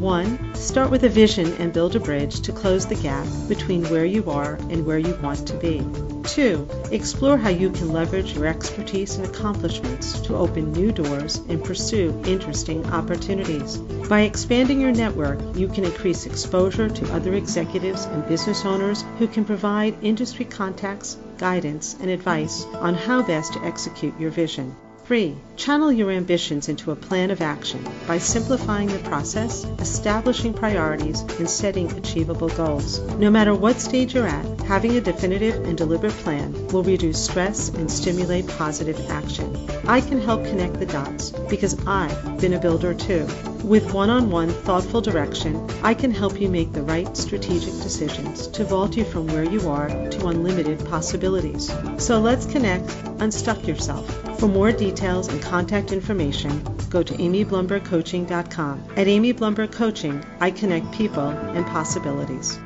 1. 0.02 0.56
Start 0.56 0.90
with 0.90 1.04
a 1.04 1.10
vision 1.10 1.54
and 1.60 1.72
build 1.72 1.96
a 1.96 2.00
bridge 2.00 2.42
to 2.42 2.52
close 2.52 2.88
the 2.88 2.96
gap 2.96 3.28
between 3.48 3.86
where 3.86 4.06
you 4.06 4.28
are 4.32 4.56
and 4.72 4.84
where 4.84 4.98
you 4.98 5.16
want 5.22 5.48
to 5.48 5.54
be. 5.58 6.17
2. 6.28 6.68
Explore 6.92 7.38
how 7.38 7.50
you 7.50 7.70
can 7.70 7.92
leverage 7.92 8.34
your 8.34 8.46
expertise 8.46 9.16
and 9.16 9.26
accomplishments 9.26 10.20
to 10.22 10.36
open 10.36 10.72
new 10.74 10.92
doors 10.92 11.38
and 11.50 11.64
pursue 11.64 12.22
interesting 12.26 12.86
opportunities. 12.92 13.78
By 13.78 14.22
expanding 14.22 14.82
your 14.82 14.92
network, 14.92 15.40
you 15.56 15.68
can 15.68 15.86
increase 15.86 16.26
exposure 16.26 16.90
to 16.90 17.14
other 17.14 17.34
executives 17.34 18.06
and 18.06 18.28
business 18.28 18.66
owners 18.66 19.04
who 19.18 19.28
can 19.28 19.46
provide 19.46 20.04
industry 20.04 20.46
contacts, 20.46 21.18
guidance, 21.38 21.96
and 22.00 22.10
advice 22.10 22.66
on 22.76 22.94
how 22.94 23.22
best 23.24 23.54
to 23.54 23.64
execute 23.64 24.20
your 24.20 24.32
vision. 24.32 24.76
3. 25.08 25.34
Channel 25.56 25.94
your 25.94 26.12
ambitions 26.12 26.68
into 26.68 26.92
a 26.92 26.96
plan 26.96 27.32
of 27.32 27.42
action 27.42 27.82
by 28.06 28.18
simplifying 28.18 28.90
the 28.90 29.00
process, 29.08 29.64
establishing 29.80 30.54
priorities, 30.54 31.22
and 31.40 31.50
setting 31.50 31.90
achievable 31.94 32.50
goals. 32.50 33.00
No 33.14 33.32
matter 33.32 33.56
what 33.56 33.80
stage 33.80 34.14
you're 34.14 34.28
at, 34.28 34.46
having 34.64 34.98
a 34.98 35.02
definitive 35.02 35.64
and 35.64 35.78
deliberate 35.78 36.12
plan 36.12 36.68
will 36.68 36.84
reduce 36.84 37.24
stress 37.24 37.70
and 37.70 37.90
stimulate 37.90 38.50
positive 38.50 39.00
action. 39.10 39.56
I 39.88 40.02
can 40.02 40.20
help 40.20 40.44
connect 40.44 40.78
the 40.78 40.86
dots 40.86 41.32
because 41.50 41.78
I've 41.88 42.42
been 42.42 42.54
a 42.54 42.60
builder 42.60 42.94
too. 42.94 43.26
With 43.64 43.94
one 43.94 44.10
on 44.10 44.30
one 44.30 44.50
thoughtful 44.50 45.02
direction, 45.02 45.70
I 45.84 45.94
can 45.94 46.12
help 46.12 46.40
you 46.40 46.50
make 46.50 46.74
the 46.74 46.84
right 46.84 47.16
strategic 47.16 47.74
decisions 47.82 48.48
to 48.48 48.66
vault 48.66 48.98
you 48.98 49.06
from 49.06 49.28
where 49.28 49.44
you 49.44 49.70
are 49.70 49.88
to 49.88 50.28
unlimited 50.28 50.86
possibilities. 50.86 51.72
So 51.98 52.20
let's 52.20 52.46
connect, 52.46 52.90
unstuck 53.20 53.66
yourself. 53.66 54.37
For 54.40 54.48
more 54.48 54.72
details 54.72 55.28
and 55.30 55.42
contact 55.42 55.92
information, 55.92 56.64
go 56.90 57.02
to 57.02 57.14
amyblumbergcoaching.com. 57.14 58.84
At 58.96 59.08
Amy 59.08 59.34
Blumberg 59.34 59.72
Coaching, 59.72 60.24
I 60.40 60.52
connect 60.52 60.92
people 60.92 61.28
and 61.28 61.66
possibilities. 61.66 62.60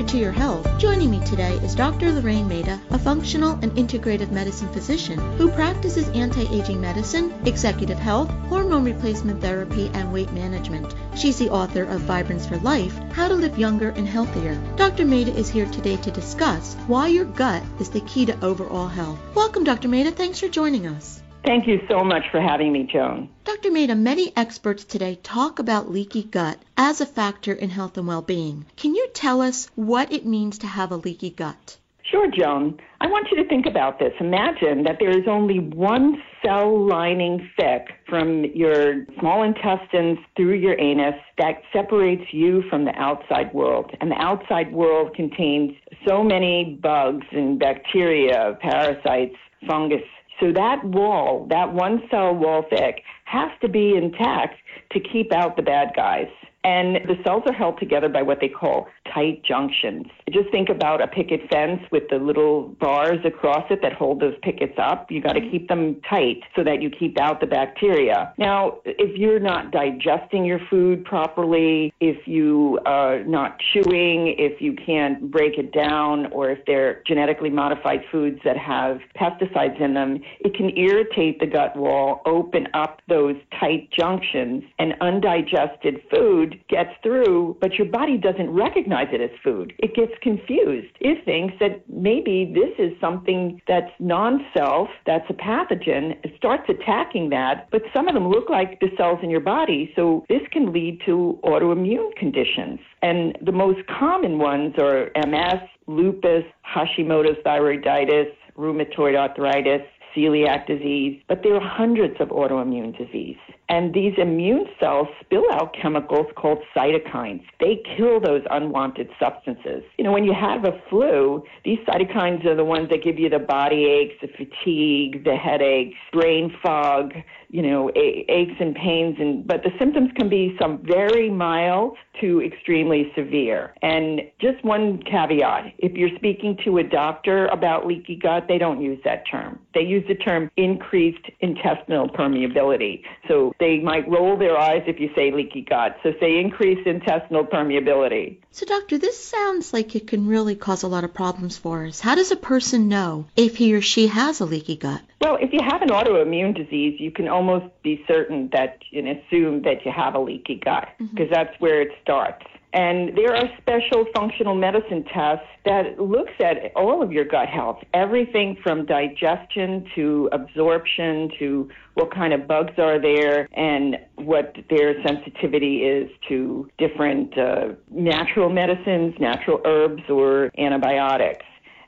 To 0.00 0.18
Your 0.18 0.32
Health. 0.32 0.66
Joining 0.78 1.10
me 1.10 1.20
today 1.26 1.56
is 1.56 1.74
Dr. 1.74 2.10
Lorraine 2.10 2.48
Maita, 2.48 2.80
a 2.90 2.98
functional 2.98 3.52
and 3.62 3.70
integrative 3.72 4.30
medicine 4.30 4.72
physician 4.72 5.18
who 5.36 5.50
practices 5.50 6.08
anti-aging 6.08 6.80
medicine, 6.80 7.32
executive 7.44 7.98
health, 7.98 8.30
hormone 8.48 8.82
replacement 8.82 9.42
therapy, 9.42 9.90
and 9.92 10.10
weight 10.12 10.32
management. 10.32 10.94
She's 11.14 11.38
the 11.38 11.50
author 11.50 11.84
of 11.84 12.00
Vibrance 12.00 12.46
for 12.46 12.56
Life, 12.58 12.96
How 13.12 13.28
to 13.28 13.34
Live 13.34 13.58
Younger 13.58 13.90
and 13.90 14.08
Healthier. 14.08 14.58
Dr. 14.76 15.04
Maita 15.04 15.34
is 15.34 15.50
here 15.50 15.66
today 15.66 15.96
to 15.98 16.10
discuss 16.10 16.74
why 16.86 17.08
your 17.08 17.26
gut 17.26 17.62
is 17.78 17.90
the 17.90 18.00
key 18.00 18.26
to 18.26 18.44
overall 18.44 18.88
health. 18.88 19.18
Welcome, 19.34 19.64
Dr. 19.64 19.88
Maita. 19.88 20.12
Thanks 20.12 20.40
for 20.40 20.48
joining 20.48 20.86
us. 20.86 21.19
Thank 21.44 21.66
you 21.66 21.80
so 21.88 22.04
much 22.04 22.24
for 22.30 22.40
having 22.40 22.72
me, 22.72 22.84
Joan. 22.84 23.28
Dr. 23.44 23.70
Maita, 23.70 23.98
many 23.98 24.32
experts 24.36 24.84
today 24.84 25.18
talk 25.22 25.58
about 25.58 25.90
leaky 25.90 26.22
gut 26.22 26.58
as 26.76 27.00
a 27.00 27.06
factor 27.06 27.52
in 27.52 27.70
health 27.70 27.96
and 27.96 28.06
well-being. 28.06 28.66
Can 28.76 28.94
you 28.94 29.08
tell 29.14 29.40
us 29.40 29.70
what 29.74 30.12
it 30.12 30.26
means 30.26 30.58
to 30.58 30.66
have 30.66 30.92
a 30.92 30.96
leaky 30.96 31.30
gut? 31.30 31.78
Sure, 32.02 32.28
Joan. 32.30 32.78
I 33.00 33.06
want 33.06 33.28
you 33.30 33.36
to 33.42 33.48
think 33.48 33.66
about 33.66 33.98
this. 33.98 34.12
Imagine 34.20 34.82
that 34.82 34.96
there 34.98 35.16
is 35.16 35.28
only 35.28 35.60
one 35.60 36.20
cell 36.44 36.86
lining 36.86 37.48
thick 37.56 37.86
from 38.08 38.44
your 38.46 39.06
small 39.20 39.42
intestines 39.42 40.18
through 40.36 40.54
your 40.54 40.78
anus 40.80 41.14
that 41.38 41.62
separates 41.72 42.32
you 42.32 42.62
from 42.68 42.84
the 42.84 42.94
outside 42.96 43.54
world. 43.54 43.92
And 44.00 44.10
the 44.10 44.16
outside 44.16 44.72
world 44.72 45.14
contains 45.14 45.72
so 46.06 46.24
many 46.24 46.78
bugs 46.82 47.26
and 47.30 47.58
bacteria, 47.58 48.58
parasites, 48.60 49.36
fungus, 49.68 50.02
so 50.40 50.52
that 50.52 50.82
wall, 50.84 51.46
that 51.50 51.72
one 51.72 52.02
cell 52.10 52.34
wall 52.34 52.64
thick, 52.68 53.02
has 53.24 53.50
to 53.60 53.68
be 53.68 53.94
intact 53.94 54.56
to 54.92 55.00
keep 55.00 55.32
out 55.32 55.56
the 55.56 55.62
bad 55.62 55.92
guys. 55.94 56.28
And 56.62 56.96
the 57.08 57.16
cells 57.24 57.42
are 57.46 57.52
held 57.52 57.78
together 57.78 58.08
by 58.08 58.22
what 58.22 58.40
they 58.40 58.48
call 58.48 58.88
tight 59.14 59.42
junctions. 59.44 60.06
Just 60.30 60.50
think 60.50 60.68
about 60.68 61.00
a 61.00 61.06
picket 61.06 61.40
fence 61.50 61.80
with 61.90 62.04
the 62.10 62.16
little 62.16 62.68
bars 62.80 63.18
across 63.24 63.64
it 63.70 63.80
that 63.82 63.94
hold 63.94 64.20
those 64.20 64.34
pickets 64.42 64.74
up. 64.76 65.10
You 65.10 65.22
got 65.22 65.32
to 65.32 65.40
mm-hmm. 65.40 65.50
keep 65.50 65.68
them 65.68 66.00
tight 66.08 66.42
so 66.54 66.62
that 66.64 66.82
you 66.82 66.90
keep 66.90 67.18
out 67.18 67.40
the 67.40 67.46
bacteria. 67.46 68.34
Now, 68.36 68.78
if 68.84 69.16
you're 69.18 69.40
not 69.40 69.70
digesting 69.70 70.44
your 70.44 70.60
food 70.68 71.04
properly, 71.04 71.94
if 72.00 72.28
you 72.28 72.78
are 72.84 73.24
not 73.24 73.58
chewing, 73.72 74.34
if 74.38 74.60
you 74.60 74.74
can't 74.74 75.30
break 75.30 75.56
it 75.56 75.72
down, 75.72 76.26
or 76.26 76.50
if 76.50 76.58
they're 76.66 77.02
genetically 77.06 77.50
modified 77.50 78.00
foods 78.12 78.38
that 78.44 78.58
have 78.58 78.98
pesticides 79.18 79.80
in 79.80 79.94
them, 79.94 80.20
it 80.40 80.54
can 80.54 80.76
irritate 80.76 81.40
the 81.40 81.46
gut 81.46 81.74
wall, 81.76 82.20
open 82.26 82.68
up 82.74 83.00
those 83.08 83.36
tight 83.58 83.90
junctions, 83.90 84.62
and 84.78 84.94
undigested 85.00 86.00
food 86.10 86.49
gets 86.68 86.90
through, 87.02 87.56
but 87.60 87.74
your 87.74 87.86
body 87.86 88.16
doesn't 88.16 88.50
recognize 88.50 89.08
it 89.12 89.20
as 89.20 89.30
food. 89.42 89.72
It 89.78 89.94
gets 89.94 90.12
confused. 90.22 90.94
It 91.00 91.24
thinks 91.24 91.54
that 91.60 91.82
maybe 91.88 92.52
this 92.54 92.72
is 92.78 92.98
something 93.00 93.60
that's 93.66 93.90
non 93.98 94.44
self, 94.56 94.88
that's 95.06 95.28
a 95.28 95.34
pathogen. 95.34 96.18
It 96.24 96.32
starts 96.36 96.64
attacking 96.68 97.30
that, 97.30 97.68
but 97.70 97.82
some 97.94 98.08
of 98.08 98.14
them 98.14 98.28
look 98.28 98.48
like 98.48 98.80
the 98.80 98.88
cells 98.96 99.20
in 99.22 99.30
your 99.30 99.40
body, 99.40 99.92
so 99.96 100.24
this 100.28 100.42
can 100.52 100.72
lead 100.72 101.00
to 101.06 101.38
autoimmune 101.44 102.14
conditions. 102.16 102.80
And 103.02 103.36
the 103.44 103.52
most 103.52 103.80
common 103.86 104.38
ones 104.38 104.74
are 104.78 105.10
MS, 105.16 105.60
lupus, 105.86 106.44
Hashimoto's 106.64 107.42
thyroiditis, 107.44 108.30
rheumatoid 108.56 109.16
arthritis, 109.16 109.82
celiac 110.16 110.66
disease, 110.66 111.20
but 111.28 111.42
there 111.42 111.54
are 111.54 111.60
hundreds 111.60 112.20
of 112.20 112.28
autoimmune 112.28 112.96
disease. 112.96 113.36
And 113.70 113.94
these 113.94 114.12
immune 114.18 114.66
cells 114.80 115.06
spill 115.20 115.44
out 115.52 115.76
chemicals 115.80 116.26
called 116.36 116.58
cytokines. 116.76 117.44
They 117.60 117.80
kill 117.96 118.18
those 118.18 118.42
unwanted 118.50 119.08
substances. 119.20 119.84
You 119.96 120.02
know, 120.02 120.10
when 120.10 120.24
you 120.24 120.34
have 120.34 120.64
a 120.64 120.72
flu, 120.90 121.44
these 121.64 121.78
cytokines 121.86 122.44
are 122.46 122.56
the 122.56 122.64
ones 122.64 122.88
that 122.90 123.04
give 123.04 123.16
you 123.16 123.28
the 123.28 123.38
body 123.38 123.84
aches, 123.84 124.14
the 124.20 124.26
fatigue, 124.26 125.22
the 125.24 125.36
headaches, 125.36 125.96
brain 126.12 126.52
fog, 126.60 127.12
you 127.48 127.62
know, 127.62 127.90
aches 127.94 128.54
and 128.58 128.74
pains 128.74 129.16
and 129.20 129.46
but 129.46 129.62
the 129.62 129.70
symptoms 129.78 130.10
can 130.16 130.28
be 130.28 130.56
some 130.60 130.78
very 130.84 131.30
mild 131.30 131.96
to 132.20 132.42
extremely 132.42 133.12
severe. 133.16 133.74
And 133.82 134.20
just 134.40 134.64
one 134.64 135.02
caveat, 135.02 135.74
if 135.78 135.92
you're 135.92 136.14
speaking 136.16 136.56
to 136.64 136.78
a 136.78 136.82
doctor 136.82 137.46
about 137.46 137.86
leaky 137.86 138.16
gut, 138.16 138.46
they 138.48 138.58
don't 138.58 138.80
use 138.80 138.98
that 139.04 139.24
term. 139.30 139.58
They 139.74 139.82
use 139.82 140.04
the 140.08 140.14
term 140.14 140.50
increased 140.56 141.24
intestinal 141.40 142.08
permeability. 142.08 143.02
So 143.28 143.52
they 143.60 143.78
might 143.78 144.08
roll 144.08 144.36
their 144.36 144.58
eyes 144.58 144.82
if 144.86 144.98
you 144.98 145.10
say 145.14 145.30
leaky 145.30 145.60
gut. 145.60 145.98
So 146.02 146.12
say 146.18 146.40
increased 146.40 146.86
intestinal 146.86 147.44
permeability. 147.44 148.38
So, 148.50 148.66
doctor, 148.66 148.98
this 148.98 149.22
sounds 149.22 149.72
like 149.72 149.94
it 149.94 150.08
can 150.08 150.26
really 150.26 150.56
cause 150.56 150.82
a 150.82 150.88
lot 150.88 151.04
of 151.04 151.14
problems 151.14 151.56
for 151.56 151.84
us. 151.84 152.00
How 152.00 152.16
does 152.16 152.32
a 152.32 152.36
person 152.36 152.88
know 152.88 153.26
if 153.36 153.56
he 153.56 153.74
or 153.74 153.80
she 153.80 154.08
has 154.08 154.40
a 154.40 154.44
leaky 154.44 154.76
gut? 154.76 155.02
Well, 155.20 155.36
if 155.40 155.52
you 155.52 155.60
have 155.62 155.82
an 155.82 155.90
autoimmune 155.90 156.56
disease, 156.56 156.98
you 156.98 157.12
can 157.12 157.28
almost 157.28 157.66
be 157.82 158.02
certain 158.08 158.48
that 158.52 158.78
and 158.92 159.06
assume 159.06 159.62
that 159.62 159.84
you 159.84 159.92
have 159.92 160.14
a 160.14 160.18
leaky 160.18 160.56
gut 160.56 160.88
because 160.98 161.12
mm-hmm. 161.14 161.32
that's 161.32 161.60
where 161.60 161.80
it 161.82 161.90
starts. 162.02 162.44
And 162.72 163.16
there 163.16 163.34
are 163.34 163.48
special 163.58 164.04
functional 164.14 164.54
medicine 164.54 165.04
tests 165.12 165.46
that 165.64 166.00
looks 166.00 166.32
at 166.40 166.72
all 166.76 167.02
of 167.02 167.10
your 167.10 167.24
gut 167.24 167.48
health, 167.48 167.78
everything 167.94 168.56
from 168.62 168.86
digestion 168.86 169.86
to 169.96 170.28
absorption 170.32 171.30
to 171.40 171.68
what 171.94 172.14
kind 172.14 172.32
of 172.32 172.46
bugs 172.46 172.74
are 172.78 173.00
there 173.00 173.48
and 173.52 173.96
what 174.16 174.54
their 174.70 175.02
sensitivity 175.02 175.78
is 175.78 176.08
to 176.28 176.68
different 176.78 177.36
uh, 177.36 177.70
natural 177.90 178.48
medicines, 178.48 179.14
natural 179.18 179.60
herbs, 179.64 180.02
or 180.08 180.52
antibiotics. 180.56 181.44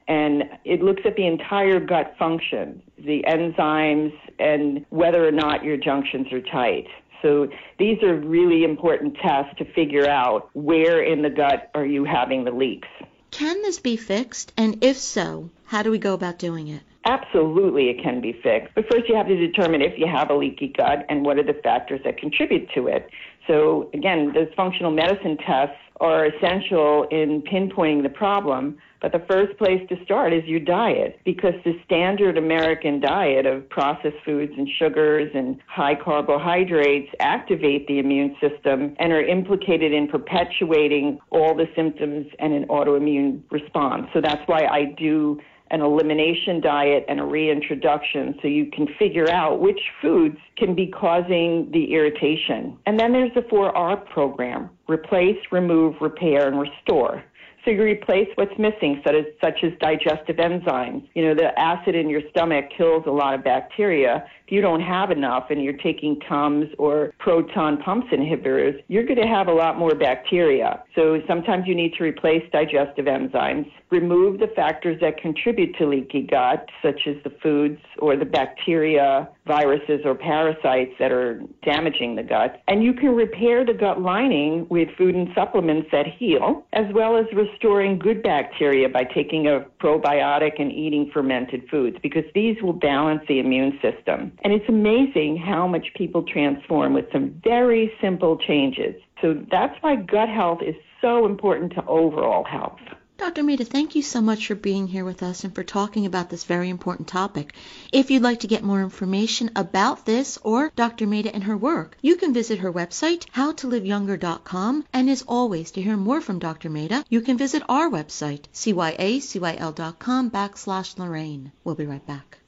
And 0.08 0.42
it 0.64 0.82
looks 0.82 1.02
at 1.04 1.14
the 1.14 1.26
entire 1.26 1.78
gut 1.78 2.14
function, 2.18 2.82
the 2.98 3.24
enzymes, 3.28 4.12
and 4.40 4.84
whether 4.90 5.26
or 5.26 5.30
not 5.32 5.62
your 5.62 5.76
junctions 5.76 6.26
are 6.32 6.40
tight. 6.40 6.88
So 7.22 7.48
these 7.78 8.02
are 8.02 8.14
really 8.14 8.64
important 8.64 9.16
tests 9.16 9.56
to 9.58 9.64
figure 9.72 10.08
out 10.08 10.50
where 10.54 11.02
in 11.02 11.22
the 11.22 11.30
gut 11.30 11.70
are 11.74 11.86
you 11.86 12.04
having 12.04 12.44
the 12.44 12.50
leaks. 12.50 12.88
Can 13.30 13.62
this 13.62 13.78
be 13.78 13.96
fixed? 13.96 14.52
And 14.56 14.84
if 14.84 14.98
so, 14.98 15.50
how 15.64 15.82
do 15.82 15.90
we 15.90 15.98
go 15.98 16.12
about 16.12 16.38
doing 16.38 16.68
it? 16.68 16.82
Absolutely, 17.04 17.88
it 17.88 18.02
can 18.02 18.20
be 18.20 18.32
fixed. 18.32 18.74
But 18.74 18.84
first, 18.92 19.08
you 19.08 19.16
have 19.16 19.26
to 19.26 19.36
determine 19.36 19.82
if 19.82 19.98
you 19.98 20.06
have 20.06 20.30
a 20.30 20.34
leaky 20.34 20.68
gut 20.68 21.04
and 21.08 21.24
what 21.24 21.38
are 21.38 21.42
the 21.42 21.54
factors 21.54 22.00
that 22.04 22.18
contribute 22.18 22.68
to 22.74 22.86
it. 22.86 23.08
So, 23.48 23.90
again, 23.92 24.32
those 24.34 24.48
functional 24.54 24.92
medicine 24.92 25.36
tests 25.38 25.76
are 26.00 26.26
essential 26.26 27.06
in 27.10 27.42
pinpointing 27.42 28.02
the 28.02 28.08
problem. 28.08 28.78
But 29.00 29.10
the 29.10 29.24
first 29.28 29.58
place 29.58 29.80
to 29.88 29.96
start 30.04 30.32
is 30.32 30.44
your 30.44 30.60
diet 30.60 31.18
because 31.24 31.54
the 31.64 31.72
standard 31.84 32.38
American 32.38 33.00
diet 33.00 33.46
of 33.46 33.68
processed 33.68 34.16
foods 34.24 34.52
and 34.56 34.68
sugars 34.78 35.30
and 35.34 35.58
high 35.66 35.96
carbohydrates 35.96 37.10
activate 37.18 37.88
the 37.88 37.98
immune 37.98 38.36
system 38.40 38.94
and 39.00 39.12
are 39.12 39.22
implicated 39.22 39.92
in 39.92 40.06
perpetuating 40.06 41.18
all 41.30 41.54
the 41.54 41.66
symptoms 41.74 42.26
and 42.38 42.52
an 42.52 42.64
autoimmune 42.66 43.42
response. 43.50 44.06
So 44.12 44.20
that's 44.20 44.46
why 44.46 44.66
I 44.66 44.94
do 44.96 45.40
an 45.72 45.80
elimination 45.80 46.60
diet 46.60 47.04
and 47.08 47.18
a 47.18 47.24
reintroduction 47.24 48.38
so 48.40 48.48
you 48.48 48.66
can 48.66 48.86
figure 48.98 49.28
out 49.30 49.60
which 49.60 49.80
foods 50.00 50.36
can 50.56 50.74
be 50.74 50.86
causing 50.86 51.68
the 51.72 51.94
irritation. 51.94 52.78
And 52.86 53.00
then 53.00 53.12
there's 53.12 53.32
the 53.34 53.40
4R 53.40 54.06
program 54.10 54.70
replace, 54.88 55.38
remove, 55.50 55.94
repair, 56.00 56.46
and 56.46 56.60
restore. 56.60 57.24
So 57.64 57.70
you 57.70 57.82
replace 57.82 58.28
what's 58.34 58.56
missing, 58.58 59.00
such 59.06 59.14
as, 59.14 59.24
such 59.42 59.62
as 59.62 59.70
digestive 59.80 60.36
enzymes. 60.36 61.08
You 61.14 61.26
know, 61.26 61.34
the 61.34 61.58
acid 61.58 61.94
in 61.94 62.10
your 62.10 62.22
stomach 62.30 62.66
kills 62.76 63.04
a 63.06 63.10
lot 63.10 63.34
of 63.34 63.44
bacteria. 63.44 64.24
You 64.52 64.60
don't 64.60 64.82
have 64.82 65.10
enough 65.10 65.46
and 65.48 65.64
you're 65.64 65.78
taking 65.78 66.20
Tums 66.28 66.66
or 66.76 67.14
proton 67.18 67.78
pumps 67.78 68.08
inhibitors, 68.12 68.78
you're 68.88 69.06
going 69.06 69.18
to 69.18 69.26
have 69.26 69.48
a 69.48 69.52
lot 69.52 69.78
more 69.78 69.94
bacteria. 69.94 70.82
So 70.94 71.22
sometimes 71.26 71.64
you 71.66 71.74
need 71.74 71.94
to 71.94 72.04
replace 72.04 72.42
digestive 72.52 73.06
enzymes, 73.06 73.72
remove 73.90 74.40
the 74.40 74.48
factors 74.48 75.00
that 75.00 75.16
contribute 75.16 75.74
to 75.78 75.86
leaky 75.86 76.26
gut, 76.30 76.68
such 76.82 77.00
as 77.06 77.16
the 77.24 77.32
foods 77.42 77.80
or 77.98 78.14
the 78.14 78.26
bacteria, 78.26 79.26
viruses, 79.46 80.00
or 80.04 80.14
parasites 80.14 80.92
that 80.98 81.12
are 81.12 81.40
damaging 81.64 82.16
the 82.16 82.22
gut. 82.22 82.60
And 82.68 82.84
you 82.84 82.92
can 82.92 83.16
repair 83.16 83.64
the 83.64 83.72
gut 83.72 84.02
lining 84.02 84.66
with 84.68 84.88
food 84.98 85.14
and 85.14 85.28
supplements 85.34 85.88
that 85.92 86.06
heal, 86.18 86.66
as 86.74 86.84
well 86.92 87.16
as 87.16 87.24
restoring 87.32 87.98
good 87.98 88.22
bacteria 88.22 88.90
by 88.90 89.04
taking 89.04 89.46
a 89.46 89.64
probiotic 89.82 90.60
and 90.60 90.70
eating 90.70 91.10
fermented 91.10 91.62
foods, 91.70 91.96
because 92.02 92.24
these 92.34 92.60
will 92.62 92.74
balance 92.74 93.22
the 93.28 93.38
immune 93.38 93.78
system. 93.80 94.32
And 94.42 94.52
it's 94.52 94.68
amazing 94.68 95.36
how 95.36 95.66
much 95.66 95.86
people 95.96 96.24
transform 96.24 96.94
with 96.94 97.06
some 97.12 97.40
very 97.42 97.92
simple 98.00 98.36
changes. 98.36 98.94
So 99.20 99.34
that's 99.50 99.80
why 99.82 99.96
gut 99.96 100.28
health 100.28 100.60
is 100.62 100.74
so 101.00 101.26
important 101.26 101.72
to 101.74 101.86
overall 101.86 102.44
health. 102.44 102.80
Dr. 103.18 103.44
Maita, 103.44 103.64
thank 103.64 103.94
you 103.94 104.02
so 104.02 104.20
much 104.20 104.48
for 104.48 104.56
being 104.56 104.88
here 104.88 105.04
with 105.04 105.22
us 105.22 105.44
and 105.44 105.54
for 105.54 105.62
talking 105.62 106.06
about 106.06 106.28
this 106.28 106.42
very 106.42 106.68
important 106.68 107.06
topic. 107.06 107.54
If 107.92 108.10
you'd 108.10 108.24
like 108.24 108.40
to 108.40 108.48
get 108.48 108.64
more 108.64 108.82
information 108.82 109.50
about 109.54 110.06
this 110.06 110.38
or 110.42 110.72
Dr. 110.74 111.06
Maita 111.06 111.30
and 111.32 111.44
her 111.44 111.56
work, 111.56 111.96
you 112.02 112.16
can 112.16 112.34
visit 112.34 112.58
her 112.58 112.72
website, 112.72 113.26
howtoliveyounger.com. 113.30 114.86
And 114.92 115.08
as 115.08 115.22
always, 115.28 115.70
to 115.72 115.82
hear 115.82 115.96
more 115.96 116.20
from 116.20 116.40
Dr. 116.40 116.68
Maita, 116.68 117.04
you 117.08 117.20
can 117.20 117.38
visit 117.38 117.62
our 117.68 117.88
website, 117.88 118.46
cyacyl.com 118.52 120.30
backslash 120.32 120.98
Lorraine. 120.98 121.52
We'll 121.62 121.76
be 121.76 121.86
right 121.86 122.04
back. 122.04 122.38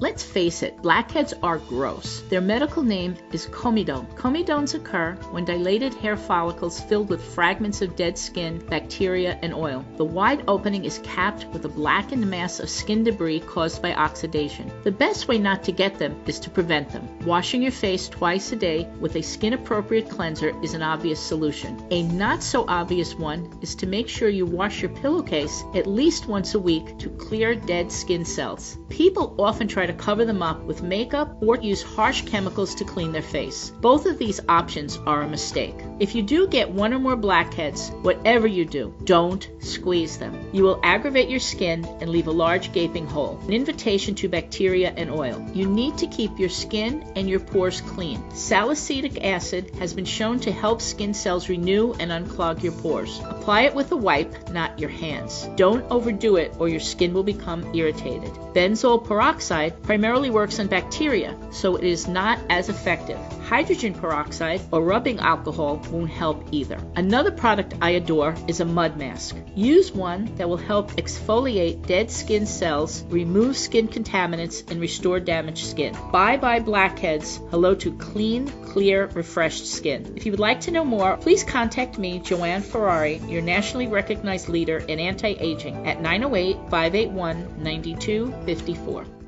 Let's 0.00 0.24
face 0.24 0.64
it, 0.64 0.82
blackheads 0.82 1.34
are 1.40 1.58
gross. 1.58 2.22
Their 2.28 2.40
medical 2.40 2.82
name 2.82 3.14
is 3.30 3.46
comedone. 3.46 4.12
Comedones 4.16 4.74
occur 4.74 5.12
when 5.30 5.44
dilated 5.44 5.94
hair 5.94 6.16
follicles 6.16 6.80
filled 6.80 7.08
with 7.08 7.22
fragments 7.22 7.80
of 7.80 7.94
dead 7.94 8.18
skin, 8.18 8.58
bacteria, 8.58 9.38
and 9.40 9.54
oil. 9.54 9.84
The 9.96 10.04
wide 10.04 10.44
opening 10.48 10.84
is 10.84 10.98
capped 11.04 11.46
with 11.52 11.64
a 11.64 11.68
blackened 11.68 12.28
mass 12.28 12.58
of 12.58 12.68
skin 12.68 13.04
debris 13.04 13.40
caused 13.40 13.82
by 13.82 13.94
oxidation. 13.94 14.68
The 14.82 14.90
best 14.90 15.28
way 15.28 15.38
not 15.38 15.62
to 15.64 15.72
get 15.72 15.96
them 15.96 16.20
is 16.26 16.40
to 16.40 16.50
prevent 16.50 16.90
them. 16.90 17.08
Washing 17.20 17.62
your 17.62 17.72
face 17.72 18.08
twice 18.08 18.50
a 18.50 18.56
day 18.56 18.88
with 18.98 19.14
a 19.14 19.22
skin 19.22 19.52
appropriate 19.52 20.10
cleanser 20.10 20.60
is 20.60 20.74
an 20.74 20.82
obvious 20.82 21.20
solution. 21.20 21.80
A 21.92 22.02
not 22.02 22.42
so 22.42 22.64
obvious 22.66 23.14
one 23.14 23.58
is 23.62 23.76
to 23.76 23.86
make 23.86 24.08
sure 24.08 24.28
you 24.28 24.44
wash 24.44 24.82
your 24.82 24.90
pillowcase 24.90 25.62
at 25.72 25.86
least 25.86 26.26
once 26.26 26.54
a 26.54 26.58
week 26.58 26.98
to 26.98 27.10
clear 27.10 27.54
dead 27.54 27.92
skin 27.92 28.24
cells. 28.24 28.76
People 28.88 29.36
often 29.38 29.68
try 29.68 29.83
to 29.86 29.92
cover 29.92 30.24
them 30.24 30.42
up 30.42 30.62
with 30.64 30.82
makeup 30.82 31.36
or 31.40 31.56
use 31.56 31.82
harsh 31.82 32.22
chemicals 32.22 32.74
to 32.76 32.84
clean 32.84 33.12
their 33.12 33.22
face. 33.22 33.70
Both 33.80 34.06
of 34.06 34.18
these 34.18 34.40
options 34.48 34.98
are 35.06 35.22
a 35.22 35.28
mistake. 35.28 35.74
If 36.00 36.14
you 36.14 36.22
do 36.22 36.46
get 36.46 36.70
one 36.70 36.92
or 36.92 36.98
more 36.98 37.16
blackheads, 37.16 37.90
whatever 38.02 38.46
you 38.46 38.64
do, 38.64 38.94
don't 39.04 39.48
squeeze 39.60 40.18
them. 40.18 40.50
You 40.52 40.62
will 40.64 40.80
aggravate 40.82 41.28
your 41.28 41.40
skin 41.40 41.84
and 42.00 42.10
leave 42.10 42.26
a 42.26 42.32
large 42.32 42.72
gaping 42.72 43.06
hole, 43.06 43.38
an 43.44 43.52
invitation 43.52 44.14
to 44.16 44.28
bacteria 44.28 44.92
and 44.96 45.10
oil. 45.10 45.44
You 45.54 45.68
need 45.68 45.98
to 45.98 46.06
keep 46.06 46.38
your 46.38 46.48
skin 46.48 47.12
and 47.16 47.28
your 47.28 47.40
pores 47.40 47.80
clean. 47.80 48.22
Salicylic 48.30 49.24
acid 49.24 49.74
has 49.78 49.94
been 49.94 50.04
shown 50.04 50.40
to 50.40 50.52
help 50.52 50.80
skin 50.80 51.14
cells 51.14 51.48
renew 51.48 51.92
and 51.94 52.10
unclog 52.10 52.62
your 52.62 52.72
pores. 52.72 53.20
Apply 53.24 53.62
it 53.62 53.74
with 53.74 53.92
a 53.92 53.96
wipe, 53.96 54.50
not 54.50 54.78
your 54.78 54.90
hands. 54.90 55.48
Don't 55.56 55.84
overdo 55.90 56.36
it 56.36 56.54
or 56.58 56.68
your 56.68 56.80
skin 56.80 57.12
will 57.12 57.22
become 57.22 57.74
irritated. 57.74 58.30
Benzoyl 58.54 59.04
peroxide 59.04 59.73
primarily 59.82 60.30
works 60.30 60.58
on 60.58 60.66
bacteria, 60.66 61.36
so 61.50 61.76
it 61.76 61.84
is 61.84 62.08
not 62.08 62.38
as 62.48 62.68
effective. 62.68 63.18
Hydrogen 63.42 63.94
peroxide 63.94 64.60
or 64.70 64.82
rubbing 64.82 65.18
alcohol 65.18 65.82
won't 65.90 66.10
help 66.10 66.46
either. 66.52 66.78
Another 66.96 67.30
product 67.30 67.74
I 67.82 67.90
adore 67.90 68.34
is 68.48 68.60
a 68.60 68.64
mud 68.64 68.96
mask. 68.96 69.36
Use 69.54 69.92
one 69.92 70.34
that 70.36 70.48
will 70.48 70.56
help 70.56 70.92
exfoliate 70.92 71.86
dead 71.86 72.10
skin 72.10 72.46
cells, 72.46 73.02
remove 73.08 73.56
skin 73.56 73.88
contaminants, 73.88 74.70
and 74.70 74.80
restore 74.80 75.20
damaged 75.20 75.66
skin. 75.66 75.96
Bye 76.10 76.36
bye 76.36 76.60
blackheads. 76.60 77.40
Hello 77.50 77.74
to 77.74 77.92
clean, 77.96 78.48
clear, 78.64 79.06
refreshed 79.06 79.66
skin. 79.66 80.14
If 80.16 80.24
you 80.26 80.32
would 80.32 80.40
like 80.40 80.62
to 80.62 80.70
know 80.70 80.84
more, 80.84 81.16
please 81.16 81.44
contact 81.44 81.98
me, 81.98 82.18
Joanne 82.18 82.62
Ferrari, 82.62 83.18
your 83.28 83.42
nationally 83.42 83.86
recognized 83.86 84.48
leader 84.48 84.78
in 84.78 84.98
anti 84.98 85.36
aging, 85.38 85.86
at 85.86 86.00
908 86.00 86.56
581 86.70 87.62
9254. 87.62 89.23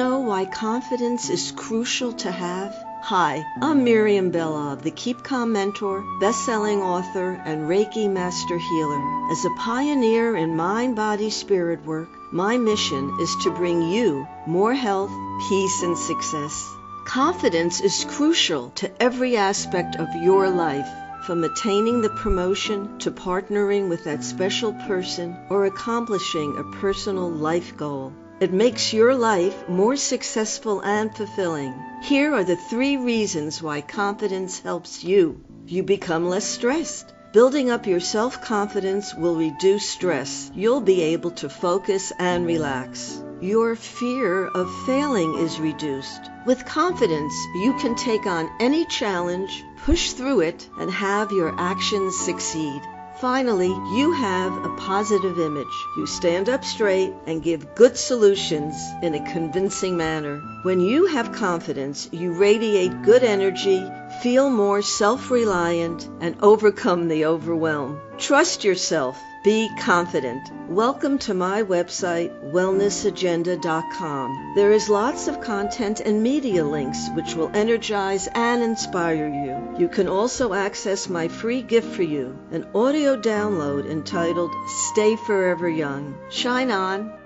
Know 0.00 0.20
why 0.20 0.46
confidence 0.46 1.28
is 1.28 1.52
crucial 1.52 2.14
to 2.24 2.30
have? 2.30 2.74
Hi, 3.02 3.44
I'm 3.60 3.84
Miriam 3.84 4.32
Belov, 4.32 4.80
the 4.80 4.90
Keep 4.90 5.22
Calm 5.24 5.52
mentor, 5.52 6.02
best-selling 6.20 6.80
author, 6.80 7.32
and 7.44 7.68
Reiki 7.68 8.10
master 8.10 8.56
healer. 8.56 9.30
As 9.30 9.44
a 9.44 9.50
pioneer 9.58 10.34
in 10.36 10.56
mind, 10.56 10.96
body, 10.96 11.28
spirit 11.28 11.84
work, 11.84 12.08
my 12.32 12.56
mission 12.56 13.14
is 13.20 13.36
to 13.42 13.50
bring 13.50 13.82
you 13.82 14.26
more 14.46 14.72
health, 14.72 15.12
peace, 15.50 15.82
and 15.82 15.98
success. 15.98 16.66
Confidence 17.04 17.82
is 17.82 18.06
crucial 18.08 18.70
to 18.76 18.90
every 19.02 19.36
aspect 19.36 19.96
of 19.96 20.08
your 20.14 20.48
life 20.48 20.88
from 21.26 21.44
attaining 21.44 22.00
the 22.00 22.08
promotion 22.08 22.98
to 23.00 23.10
partnering 23.10 23.90
with 23.90 24.04
that 24.04 24.24
special 24.24 24.72
person 24.72 25.36
or 25.50 25.66
accomplishing 25.66 26.56
a 26.56 26.64
personal 26.80 27.30
life 27.30 27.76
goal. 27.76 28.14
It 28.40 28.54
makes 28.54 28.94
your 28.94 29.14
life 29.14 29.68
more 29.68 29.96
successful 29.96 30.80
and 30.80 31.14
fulfilling. 31.14 31.74
Here 32.02 32.34
are 32.34 32.42
the 32.42 32.56
three 32.56 32.96
reasons 32.96 33.62
why 33.62 33.82
confidence 33.82 34.60
helps 34.60 35.04
you. 35.04 35.42
You 35.66 35.82
become 35.82 36.26
less 36.26 36.46
stressed. 36.46 37.12
Building 37.34 37.70
up 37.70 37.86
your 37.86 38.00
self 38.00 38.40
confidence 38.40 39.14
will 39.14 39.36
reduce 39.36 39.86
stress. 39.86 40.50
You'll 40.54 40.80
be 40.80 41.02
able 41.02 41.32
to 41.32 41.50
focus 41.50 42.14
and 42.18 42.46
relax. 42.46 43.22
Your 43.42 43.76
fear 43.76 44.46
of 44.46 44.74
failing 44.86 45.36
is 45.36 45.60
reduced. 45.60 46.30
With 46.46 46.64
confidence, 46.64 47.34
you 47.56 47.74
can 47.74 47.94
take 47.94 48.24
on 48.24 48.50
any 48.58 48.86
challenge, 48.86 49.62
push 49.84 50.12
through 50.12 50.40
it, 50.40 50.66
and 50.78 50.90
have 50.90 51.30
your 51.30 51.54
actions 51.58 52.18
succeed. 52.18 52.80
Finally, 53.20 53.68
you 53.68 54.12
have 54.12 54.64
a 54.64 54.76
positive 54.76 55.38
image. 55.38 55.66
You 55.94 56.06
stand 56.06 56.48
up 56.48 56.64
straight 56.64 57.12
and 57.26 57.42
give 57.42 57.74
good 57.74 57.98
solutions 57.98 58.74
in 59.02 59.14
a 59.14 59.32
convincing 59.32 59.98
manner. 59.98 60.40
When 60.62 60.80
you 60.80 61.04
have 61.04 61.30
confidence, 61.32 62.08
you 62.12 62.32
radiate 62.32 63.02
good 63.02 63.22
energy, 63.22 63.86
feel 64.22 64.48
more 64.48 64.80
self 64.80 65.30
reliant, 65.30 66.08
and 66.20 66.34
overcome 66.40 67.08
the 67.08 67.26
overwhelm. 67.26 68.00
Trust 68.16 68.64
yourself. 68.64 69.18
Be 69.42 69.70
confident. 69.78 70.50
Welcome 70.68 71.16
to 71.20 71.32
my 71.32 71.62
website, 71.62 72.52
wellnessagenda.com. 72.52 74.52
There 74.54 74.70
is 74.70 74.90
lots 74.90 75.28
of 75.28 75.40
content 75.40 76.00
and 76.00 76.22
media 76.22 76.62
links 76.62 77.08
which 77.14 77.34
will 77.34 77.50
energize 77.54 78.28
and 78.34 78.62
inspire 78.62 79.28
you. 79.28 79.76
You 79.78 79.88
can 79.88 80.08
also 80.08 80.52
access 80.52 81.08
my 81.08 81.28
free 81.28 81.62
gift 81.62 81.96
for 81.96 82.02
you, 82.02 82.36
an 82.50 82.66
audio 82.74 83.16
download 83.16 83.90
entitled 83.90 84.52
Stay 84.68 85.16
Forever 85.16 85.70
Young. 85.70 86.18
Shine 86.28 86.70
on. 86.70 87.19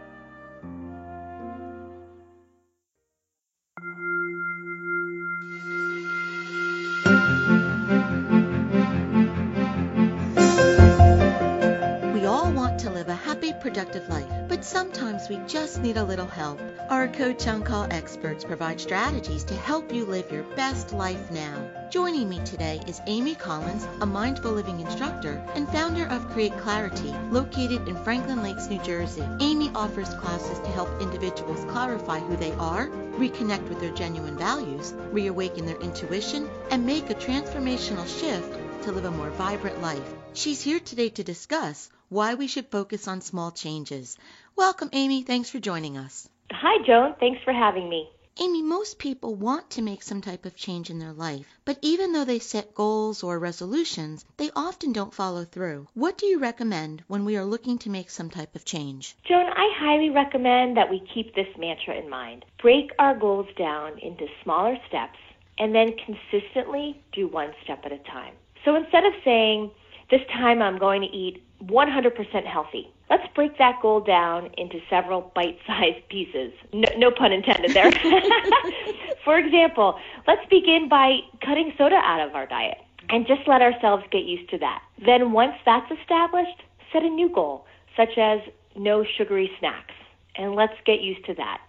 Productive 13.75 14.09
life, 14.09 14.31
but 14.47 14.65
sometimes 14.65 15.29
we 15.29 15.37
just 15.49 15.83
need 15.83 15.97
a 15.97 16.05
little 16.05 16.29
help. 16.29 16.61
Our 16.91 17.09
Coach 17.09 17.49
On 17.49 17.61
Call 17.61 17.89
experts 17.91 18.45
provide 18.45 18.81
strategies 18.81 19.43
to 19.45 19.55
help 19.57 19.93
you 19.93 20.05
live 20.05 20.31
your 20.31 20.45
best 20.55 20.93
life 20.93 21.33
now. 21.33 21.89
Joining 21.91 22.29
me 22.29 22.39
today 22.45 22.81
is 22.87 23.01
Amy 23.09 23.35
Collins, 23.35 23.85
a 24.01 24.07
mindful 24.07 24.53
living 24.53 24.79
instructor 24.79 25.45
and 25.57 25.69
founder 25.71 26.07
of 26.07 26.31
Create 26.31 26.57
Clarity, 26.59 27.13
located 27.33 27.89
in 27.89 27.97
Franklin 28.05 28.45
Lakes, 28.45 28.69
New 28.69 28.81
Jersey. 28.85 29.25
Amy 29.41 29.73
offers 29.75 30.15
classes 30.15 30.61
to 30.61 30.69
help 30.69 31.03
individuals 31.03 31.65
clarify 31.65 32.21
who 32.21 32.37
they 32.37 32.53
are, 32.53 32.87
reconnect 33.19 33.69
with 33.69 33.81
their 33.81 33.95
genuine 33.95 34.39
values, 34.39 34.95
reawaken 35.11 35.67
their 35.67 35.81
intuition, 35.81 36.49
and 36.71 36.87
make 36.87 37.11
a 37.11 37.15
transformational 37.15 38.07
shift 38.21 38.57
to 38.85 38.93
live 38.93 39.05
a 39.05 39.11
more 39.11 39.31
vibrant 39.31 39.83
life. 39.83 40.15
She's 40.33 40.63
here 40.63 40.79
today 40.79 41.09
to 41.11 41.25
discuss 41.25 41.91
why 42.15 42.35
we 42.35 42.47
should 42.47 42.69
focus 42.69 43.09
on 43.09 43.21
small 43.21 43.51
changes. 43.51 44.17
Welcome, 44.55 44.89
Amy. 44.93 45.25
Thanks 45.25 45.51
for 45.51 45.59
joining 45.59 45.97
us. 45.97 46.29
Hi, 46.53 46.81
Joan. 46.87 47.17
Thanks 47.19 47.43
for 47.43 47.53
having 47.53 47.89
me. 47.89 48.09
Amy, 48.39 48.63
most 48.63 49.01
people 49.01 49.35
want 49.35 49.71
to 49.71 49.83
make 49.83 50.01
some 50.01 50.21
type 50.21 50.45
of 50.45 50.55
change 50.55 50.91
in 50.91 51.01
their 51.01 51.13
life, 51.13 51.47
but 51.65 51.77
even 51.83 52.13
though 52.13 52.25
they 52.25 52.39
set 52.39 52.73
goals 52.73 53.25
or 53.25 53.41
resolutions, 53.41 54.25
they 54.37 54.51
often 54.55 54.93
don't 54.93 55.13
follow 55.13 55.45
through. 55.45 55.89
What 55.95 56.17
do 56.17 56.27
you 56.27 56.39
recommend 56.39 57.03
when 57.09 57.25
we 57.25 57.37
are 57.37 57.45
looking 57.45 57.79
to 57.79 57.91
make 57.91 58.11
some 58.11 58.31
type 58.31 58.55
of 58.55 58.65
change? 58.65 59.17
Joan, 59.25 59.47
I 59.47 59.75
highly 59.77 60.11
recommend 60.11 60.77
that 60.77 60.91
we 60.91 61.03
keep 61.13 61.35
this 61.35 61.57
mantra 61.59 61.97
in 61.97 62.09
mind. 62.09 62.45
Break 62.63 62.93
our 63.01 63.17
goals 63.17 63.49
down 63.57 63.99
into 63.99 64.27
smaller 64.45 64.77
steps 64.87 65.19
and 65.59 65.75
then 65.75 65.97
consistently 66.07 67.03
do 67.13 67.27
one 67.27 67.53
step 67.65 67.81
at 67.85 67.91
a 67.91 67.99
time. 67.99 68.35
So 68.65 68.77
instead 68.77 69.05
of 69.05 69.13
saying, 69.25 69.73
this 70.11 70.21
time 70.33 70.63
I'm 70.63 70.79
going 70.79 71.03
to 71.03 71.09
eat 71.09 71.43
100% 71.65 72.47
healthy, 72.47 72.91
let's 73.11 73.27
break 73.35 73.59
that 73.59 73.81
goal 73.81 74.01
down 74.01 74.51
into 74.59 74.81
several 74.91 75.33
bite 75.35 75.59
sized 75.67 76.07
pieces. 76.09 76.53
No, 76.73 76.89
no, 76.97 77.11
pun 77.11 77.33
intended 77.33 77.73
there. 77.73 77.91
For 79.25 79.39
example, 79.39 79.99
let's 80.27 80.47
begin 80.51 80.89
by 80.89 81.21
cutting 81.45 81.73
soda 81.79 81.97
out 81.97 82.27
of 82.27 82.35
our 82.35 82.47
diet 82.47 82.79
and 83.09 83.27
just 83.27 83.43
let 83.47 83.63
ourselves 83.63 84.05
get 84.11 84.25
used 84.25 84.51
to 84.51 84.59
that. 84.59 84.83
Then, 85.05 85.33
once 85.33 85.55
that's 85.65 85.91
established, 86.01 86.63
set 86.93 87.03
a 87.03 87.09
new 87.09 87.29
goal, 87.29 87.67
such 87.97 88.19
as 88.19 88.41
no 88.77 89.05
sugary 89.17 89.51
snacks, 89.59 89.95
and 90.37 90.55
let's 90.55 90.75
get 90.85 91.01
used 91.01 91.25
to 91.27 91.35
that. 91.35 91.61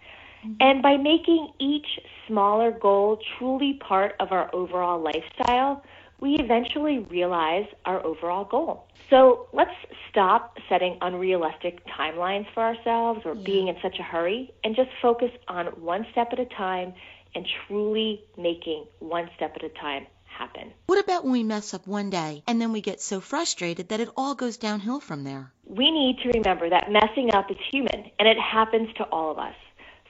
Mm-hmm. 0.44 0.54
And 0.60 0.82
by 0.82 0.96
making 0.96 1.48
each 1.58 2.00
smaller 2.26 2.70
goal 2.70 3.18
truly 3.38 3.74
part 3.74 4.14
of 4.20 4.32
our 4.32 4.54
overall 4.54 5.00
lifestyle, 5.00 5.82
we 6.20 6.36
eventually 6.36 6.98
realize 6.98 7.66
our 7.84 8.04
overall 8.04 8.44
goal. 8.44 8.86
So 9.10 9.48
let's 9.52 9.74
stop 10.10 10.58
setting 10.68 10.98
unrealistic 11.00 11.86
timelines 11.86 12.46
for 12.54 12.62
ourselves 12.62 13.20
or 13.24 13.34
yeah. 13.34 13.42
being 13.44 13.68
in 13.68 13.76
such 13.82 13.98
a 13.98 14.02
hurry 14.02 14.52
and 14.64 14.74
just 14.74 14.90
focus 15.00 15.30
on 15.48 15.66
one 15.66 16.06
step 16.12 16.28
at 16.32 16.40
a 16.40 16.46
time 16.46 16.94
and 17.34 17.46
truly 17.66 18.24
making 18.38 18.86
one 18.98 19.28
step 19.36 19.52
at 19.56 19.64
a 19.64 19.68
time 19.68 20.06
happen. 20.24 20.72
What 20.86 21.02
about 21.02 21.24
when 21.24 21.32
we 21.32 21.42
mess 21.42 21.74
up 21.74 21.86
one 21.86 22.10
day 22.10 22.42
and 22.46 22.60
then 22.60 22.72
we 22.72 22.80
get 22.80 23.00
so 23.00 23.20
frustrated 23.20 23.90
that 23.90 24.00
it 24.00 24.08
all 24.16 24.34
goes 24.34 24.56
downhill 24.56 25.00
from 25.00 25.24
there? 25.24 25.52
We 25.64 25.90
need 25.90 26.18
to 26.22 26.30
remember 26.30 26.68
that 26.70 26.90
messing 26.90 27.32
up 27.32 27.50
is 27.50 27.56
human 27.70 28.10
and 28.18 28.28
it 28.28 28.38
happens 28.38 28.88
to 28.96 29.04
all 29.04 29.30
of 29.30 29.38
us. 29.38 29.54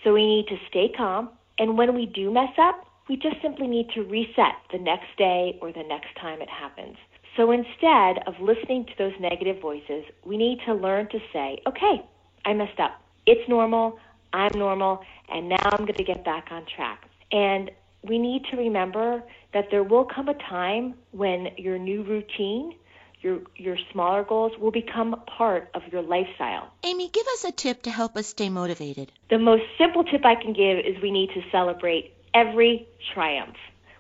So 0.05 0.13
we 0.13 0.25
need 0.27 0.47
to 0.49 0.57
stay 0.69 0.93
calm 0.97 1.31
and 1.59 1.77
when 1.77 1.95
we 1.95 2.07
do 2.07 2.31
mess 2.31 2.53
up, 2.59 2.87
we 3.09 3.17
just 3.17 3.37
simply 3.43 3.67
need 3.67 3.89
to 3.95 4.03
reset 4.03 4.57
the 4.73 4.79
next 4.79 5.17
day 5.17 5.59
or 5.61 5.73
the 5.73 5.85
next 5.85 6.15
time 6.21 6.43
it 6.43 6.49
happens. 6.49 6.97
So 7.37 7.51
instead 7.53 8.27
of 8.27 8.35
listening 8.41 8.87
to 8.87 8.93
those 8.99 9.13
negative 9.21 9.61
voices, 9.61 10.05
we 10.25 10.37
need 10.37 10.59
to 10.67 10.75
learn 10.75 11.09
to 11.11 11.19
say, 11.33 11.61
okay, 11.67 12.05
I 12.45 12.55
messed 12.55 12.81
up. 12.81 13.01
It's 13.27 13.47
normal. 13.49 13.99
I'm 14.33 14.59
normal. 14.59 15.03
And 15.29 15.49
now 15.49 15.57
I'm 15.65 15.85
going 15.85 15.95
to 15.95 16.05
get 16.05 16.25
back 16.25 16.49
on 16.51 16.65
track. 16.75 17.09
And 17.33 17.71
we 18.03 18.19
need 18.19 18.45
to 18.51 18.57
remember 18.57 19.23
that 19.53 19.67
there 19.71 19.83
will 19.83 20.05
come 20.05 20.29
a 20.29 20.35
time 20.35 20.95
when 21.13 21.49
your 21.57 21.79
new 21.79 22.03
routine, 22.05 22.75
your, 23.21 23.41
your 23.57 23.77
smaller 23.93 24.25
goals 24.25 24.53
will 24.59 24.71
become 24.71 25.21
part 25.27 25.69
of 25.75 25.83
your 25.93 26.03
lifestyle. 26.03 26.73
Amy, 26.85 27.11
give 27.13 27.27
us 27.27 27.45
a 27.45 27.53
tip 27.53 27.83
to 27.83 27.91
help 27.91 28.17
us 28.17 28.29
stay 28.29 28.49
motivated. 28.49 29.11
The 29.31 29.39
most 29.39 29.65
simple 29.79 30.05
tip 30.05 30.25
I 30.25 30.37
can 30.37 30.53
give 30.53 30.79
is 30.79 31.03
we 31.03 31.11
need 31.11 31.31
to 31.35 31.43
celebrate 31.51 32.16
every 32.37 32.87
triumph. 33.15 33.57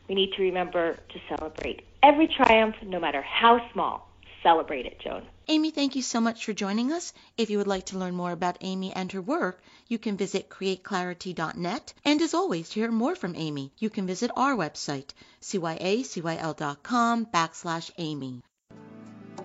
We 0.08 0.14
need 0.14 0.32
to 0.34 0.42
remember 0.42 0.94
to 0.94 1.18
celebrate 1.28 1.84
every 2.02 2.28
triumph, 2.28 2.76
no 2.82 3.00
matter 3.00 3.22
how 3.22 3.66
small. 3.72 4.08
Celebrate 4.42 4.84
it, 4.86 5.00
Joan. 5.00 5.22
Amy, 5.48 5.70
thank 5.70 5.96
you 5.96 6.02
so 6.02 6.20
much 6.20 6.44
for 6.44 6.52
joining 6.52 6.92
us. 6.92 7.12
If 7.36 7.50
you 7.50 7.58
would 7.58 7.66
like 7.66 7.86
to 7.86 7.98
learn 7.98 8.14
more 8.14 8.32
about 8.32 8.58
Amy 8.60 8.92
and 8.92 9.10
her 9.12 9.22
work, 9.22 9.60
you 9.88 9.98
can 9.98 10.16
visit 10.16 10.50
createclarity.net. 10.50 11.94
And 12.04 12.20
as 12.20 12.34
always, 12.34 12.68
to 12.68 12.80
hear 12.80 12.92
more 12.92 13.16
from 13.16 13.34
Amy, 13.34 13.72
you 13.78 13.90
can 13.90 14.06
visit 14.06 14.30
our 14.36 14.54
website, 14.54 15.10
cyacyl.com 15.40 17.26
backslash 17.26 17.90
Amy. 17.98 18.42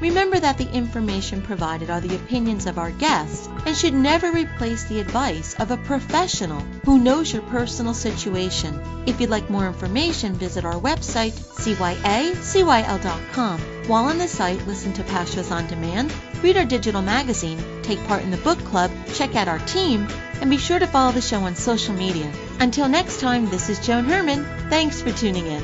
Remember 0.00 0.38
that 0.38 0.58
the 0.58 0.70
information 0.70 1.42
provided 1.42 1.90
are 1.90 2.00
the 2.00 2.14
opinions 2.14 2.66
of 2.66 2.78
our 2.78 2.92
guests 2.92 3.48
and 3.66 3.76
should 3.76 3.94
never 3.94 4.30
replace 4.30 4.84
the 4.84 5.00
advice 5.00 5.54
of 5.54 5.72
a 5.72 5.76
professional 5.76 6.60
who 6.84 7.00
knows 7.00 7.32
your 7.32 7.42
personal 7.42 7.94
situation. 7.94 8.80
If 9.06 9.20
you'd 9.20 9.30
like 9.30 9.50
more 9.50 9.66
information, 9.66 10.34
visit 10.34 10.64
our 10.64 10.80
website, 10.80 11.32
cyacyl.com. 11.62 13.60
While 13.88 14.04
on 14.04 14.18
the 14.18 14.28
site, 14.28 14.66
listen 14.66 14.92
to 14.94 15.02
past 15.04 15.34
shows 15.34 15.50
on 15.50 15.66
demand, 15.66 16.12
read 16.42 16.56
our 16.56 16.64
digital 16.64 17.02
magazine, 17.02 17.58
take 17.82 18.04
part 18.06 18.22
in 18.22 18.30
the 18.30 18.36
book 18.36 18.58
club, 18.66 18.92
check 19.14 19.34
out 19.34 19.48
our 19.48 19.58
team, 19.60 20.06
and 20.40 20.48
be 20.50 20.58
sure 20.58 20.78
to 20.78 20.86
follow 20.86 21.10
the 21.10 21.20
show 21.20 21.40
on 21.40 21.56
social 21.56 21.94
media. 21.94 22.30
Until 22.60 22.88
next 22.88 23.18
time, 23.20 23.48
this 23.50 23.68
is 23.68 23.84
Joan 23.84 24.04
Herman. 24.04 24.44
Thanks 24.68 25.02
for 25.02 25.10
tuning 25.10 25.46
in. 25.46 25.57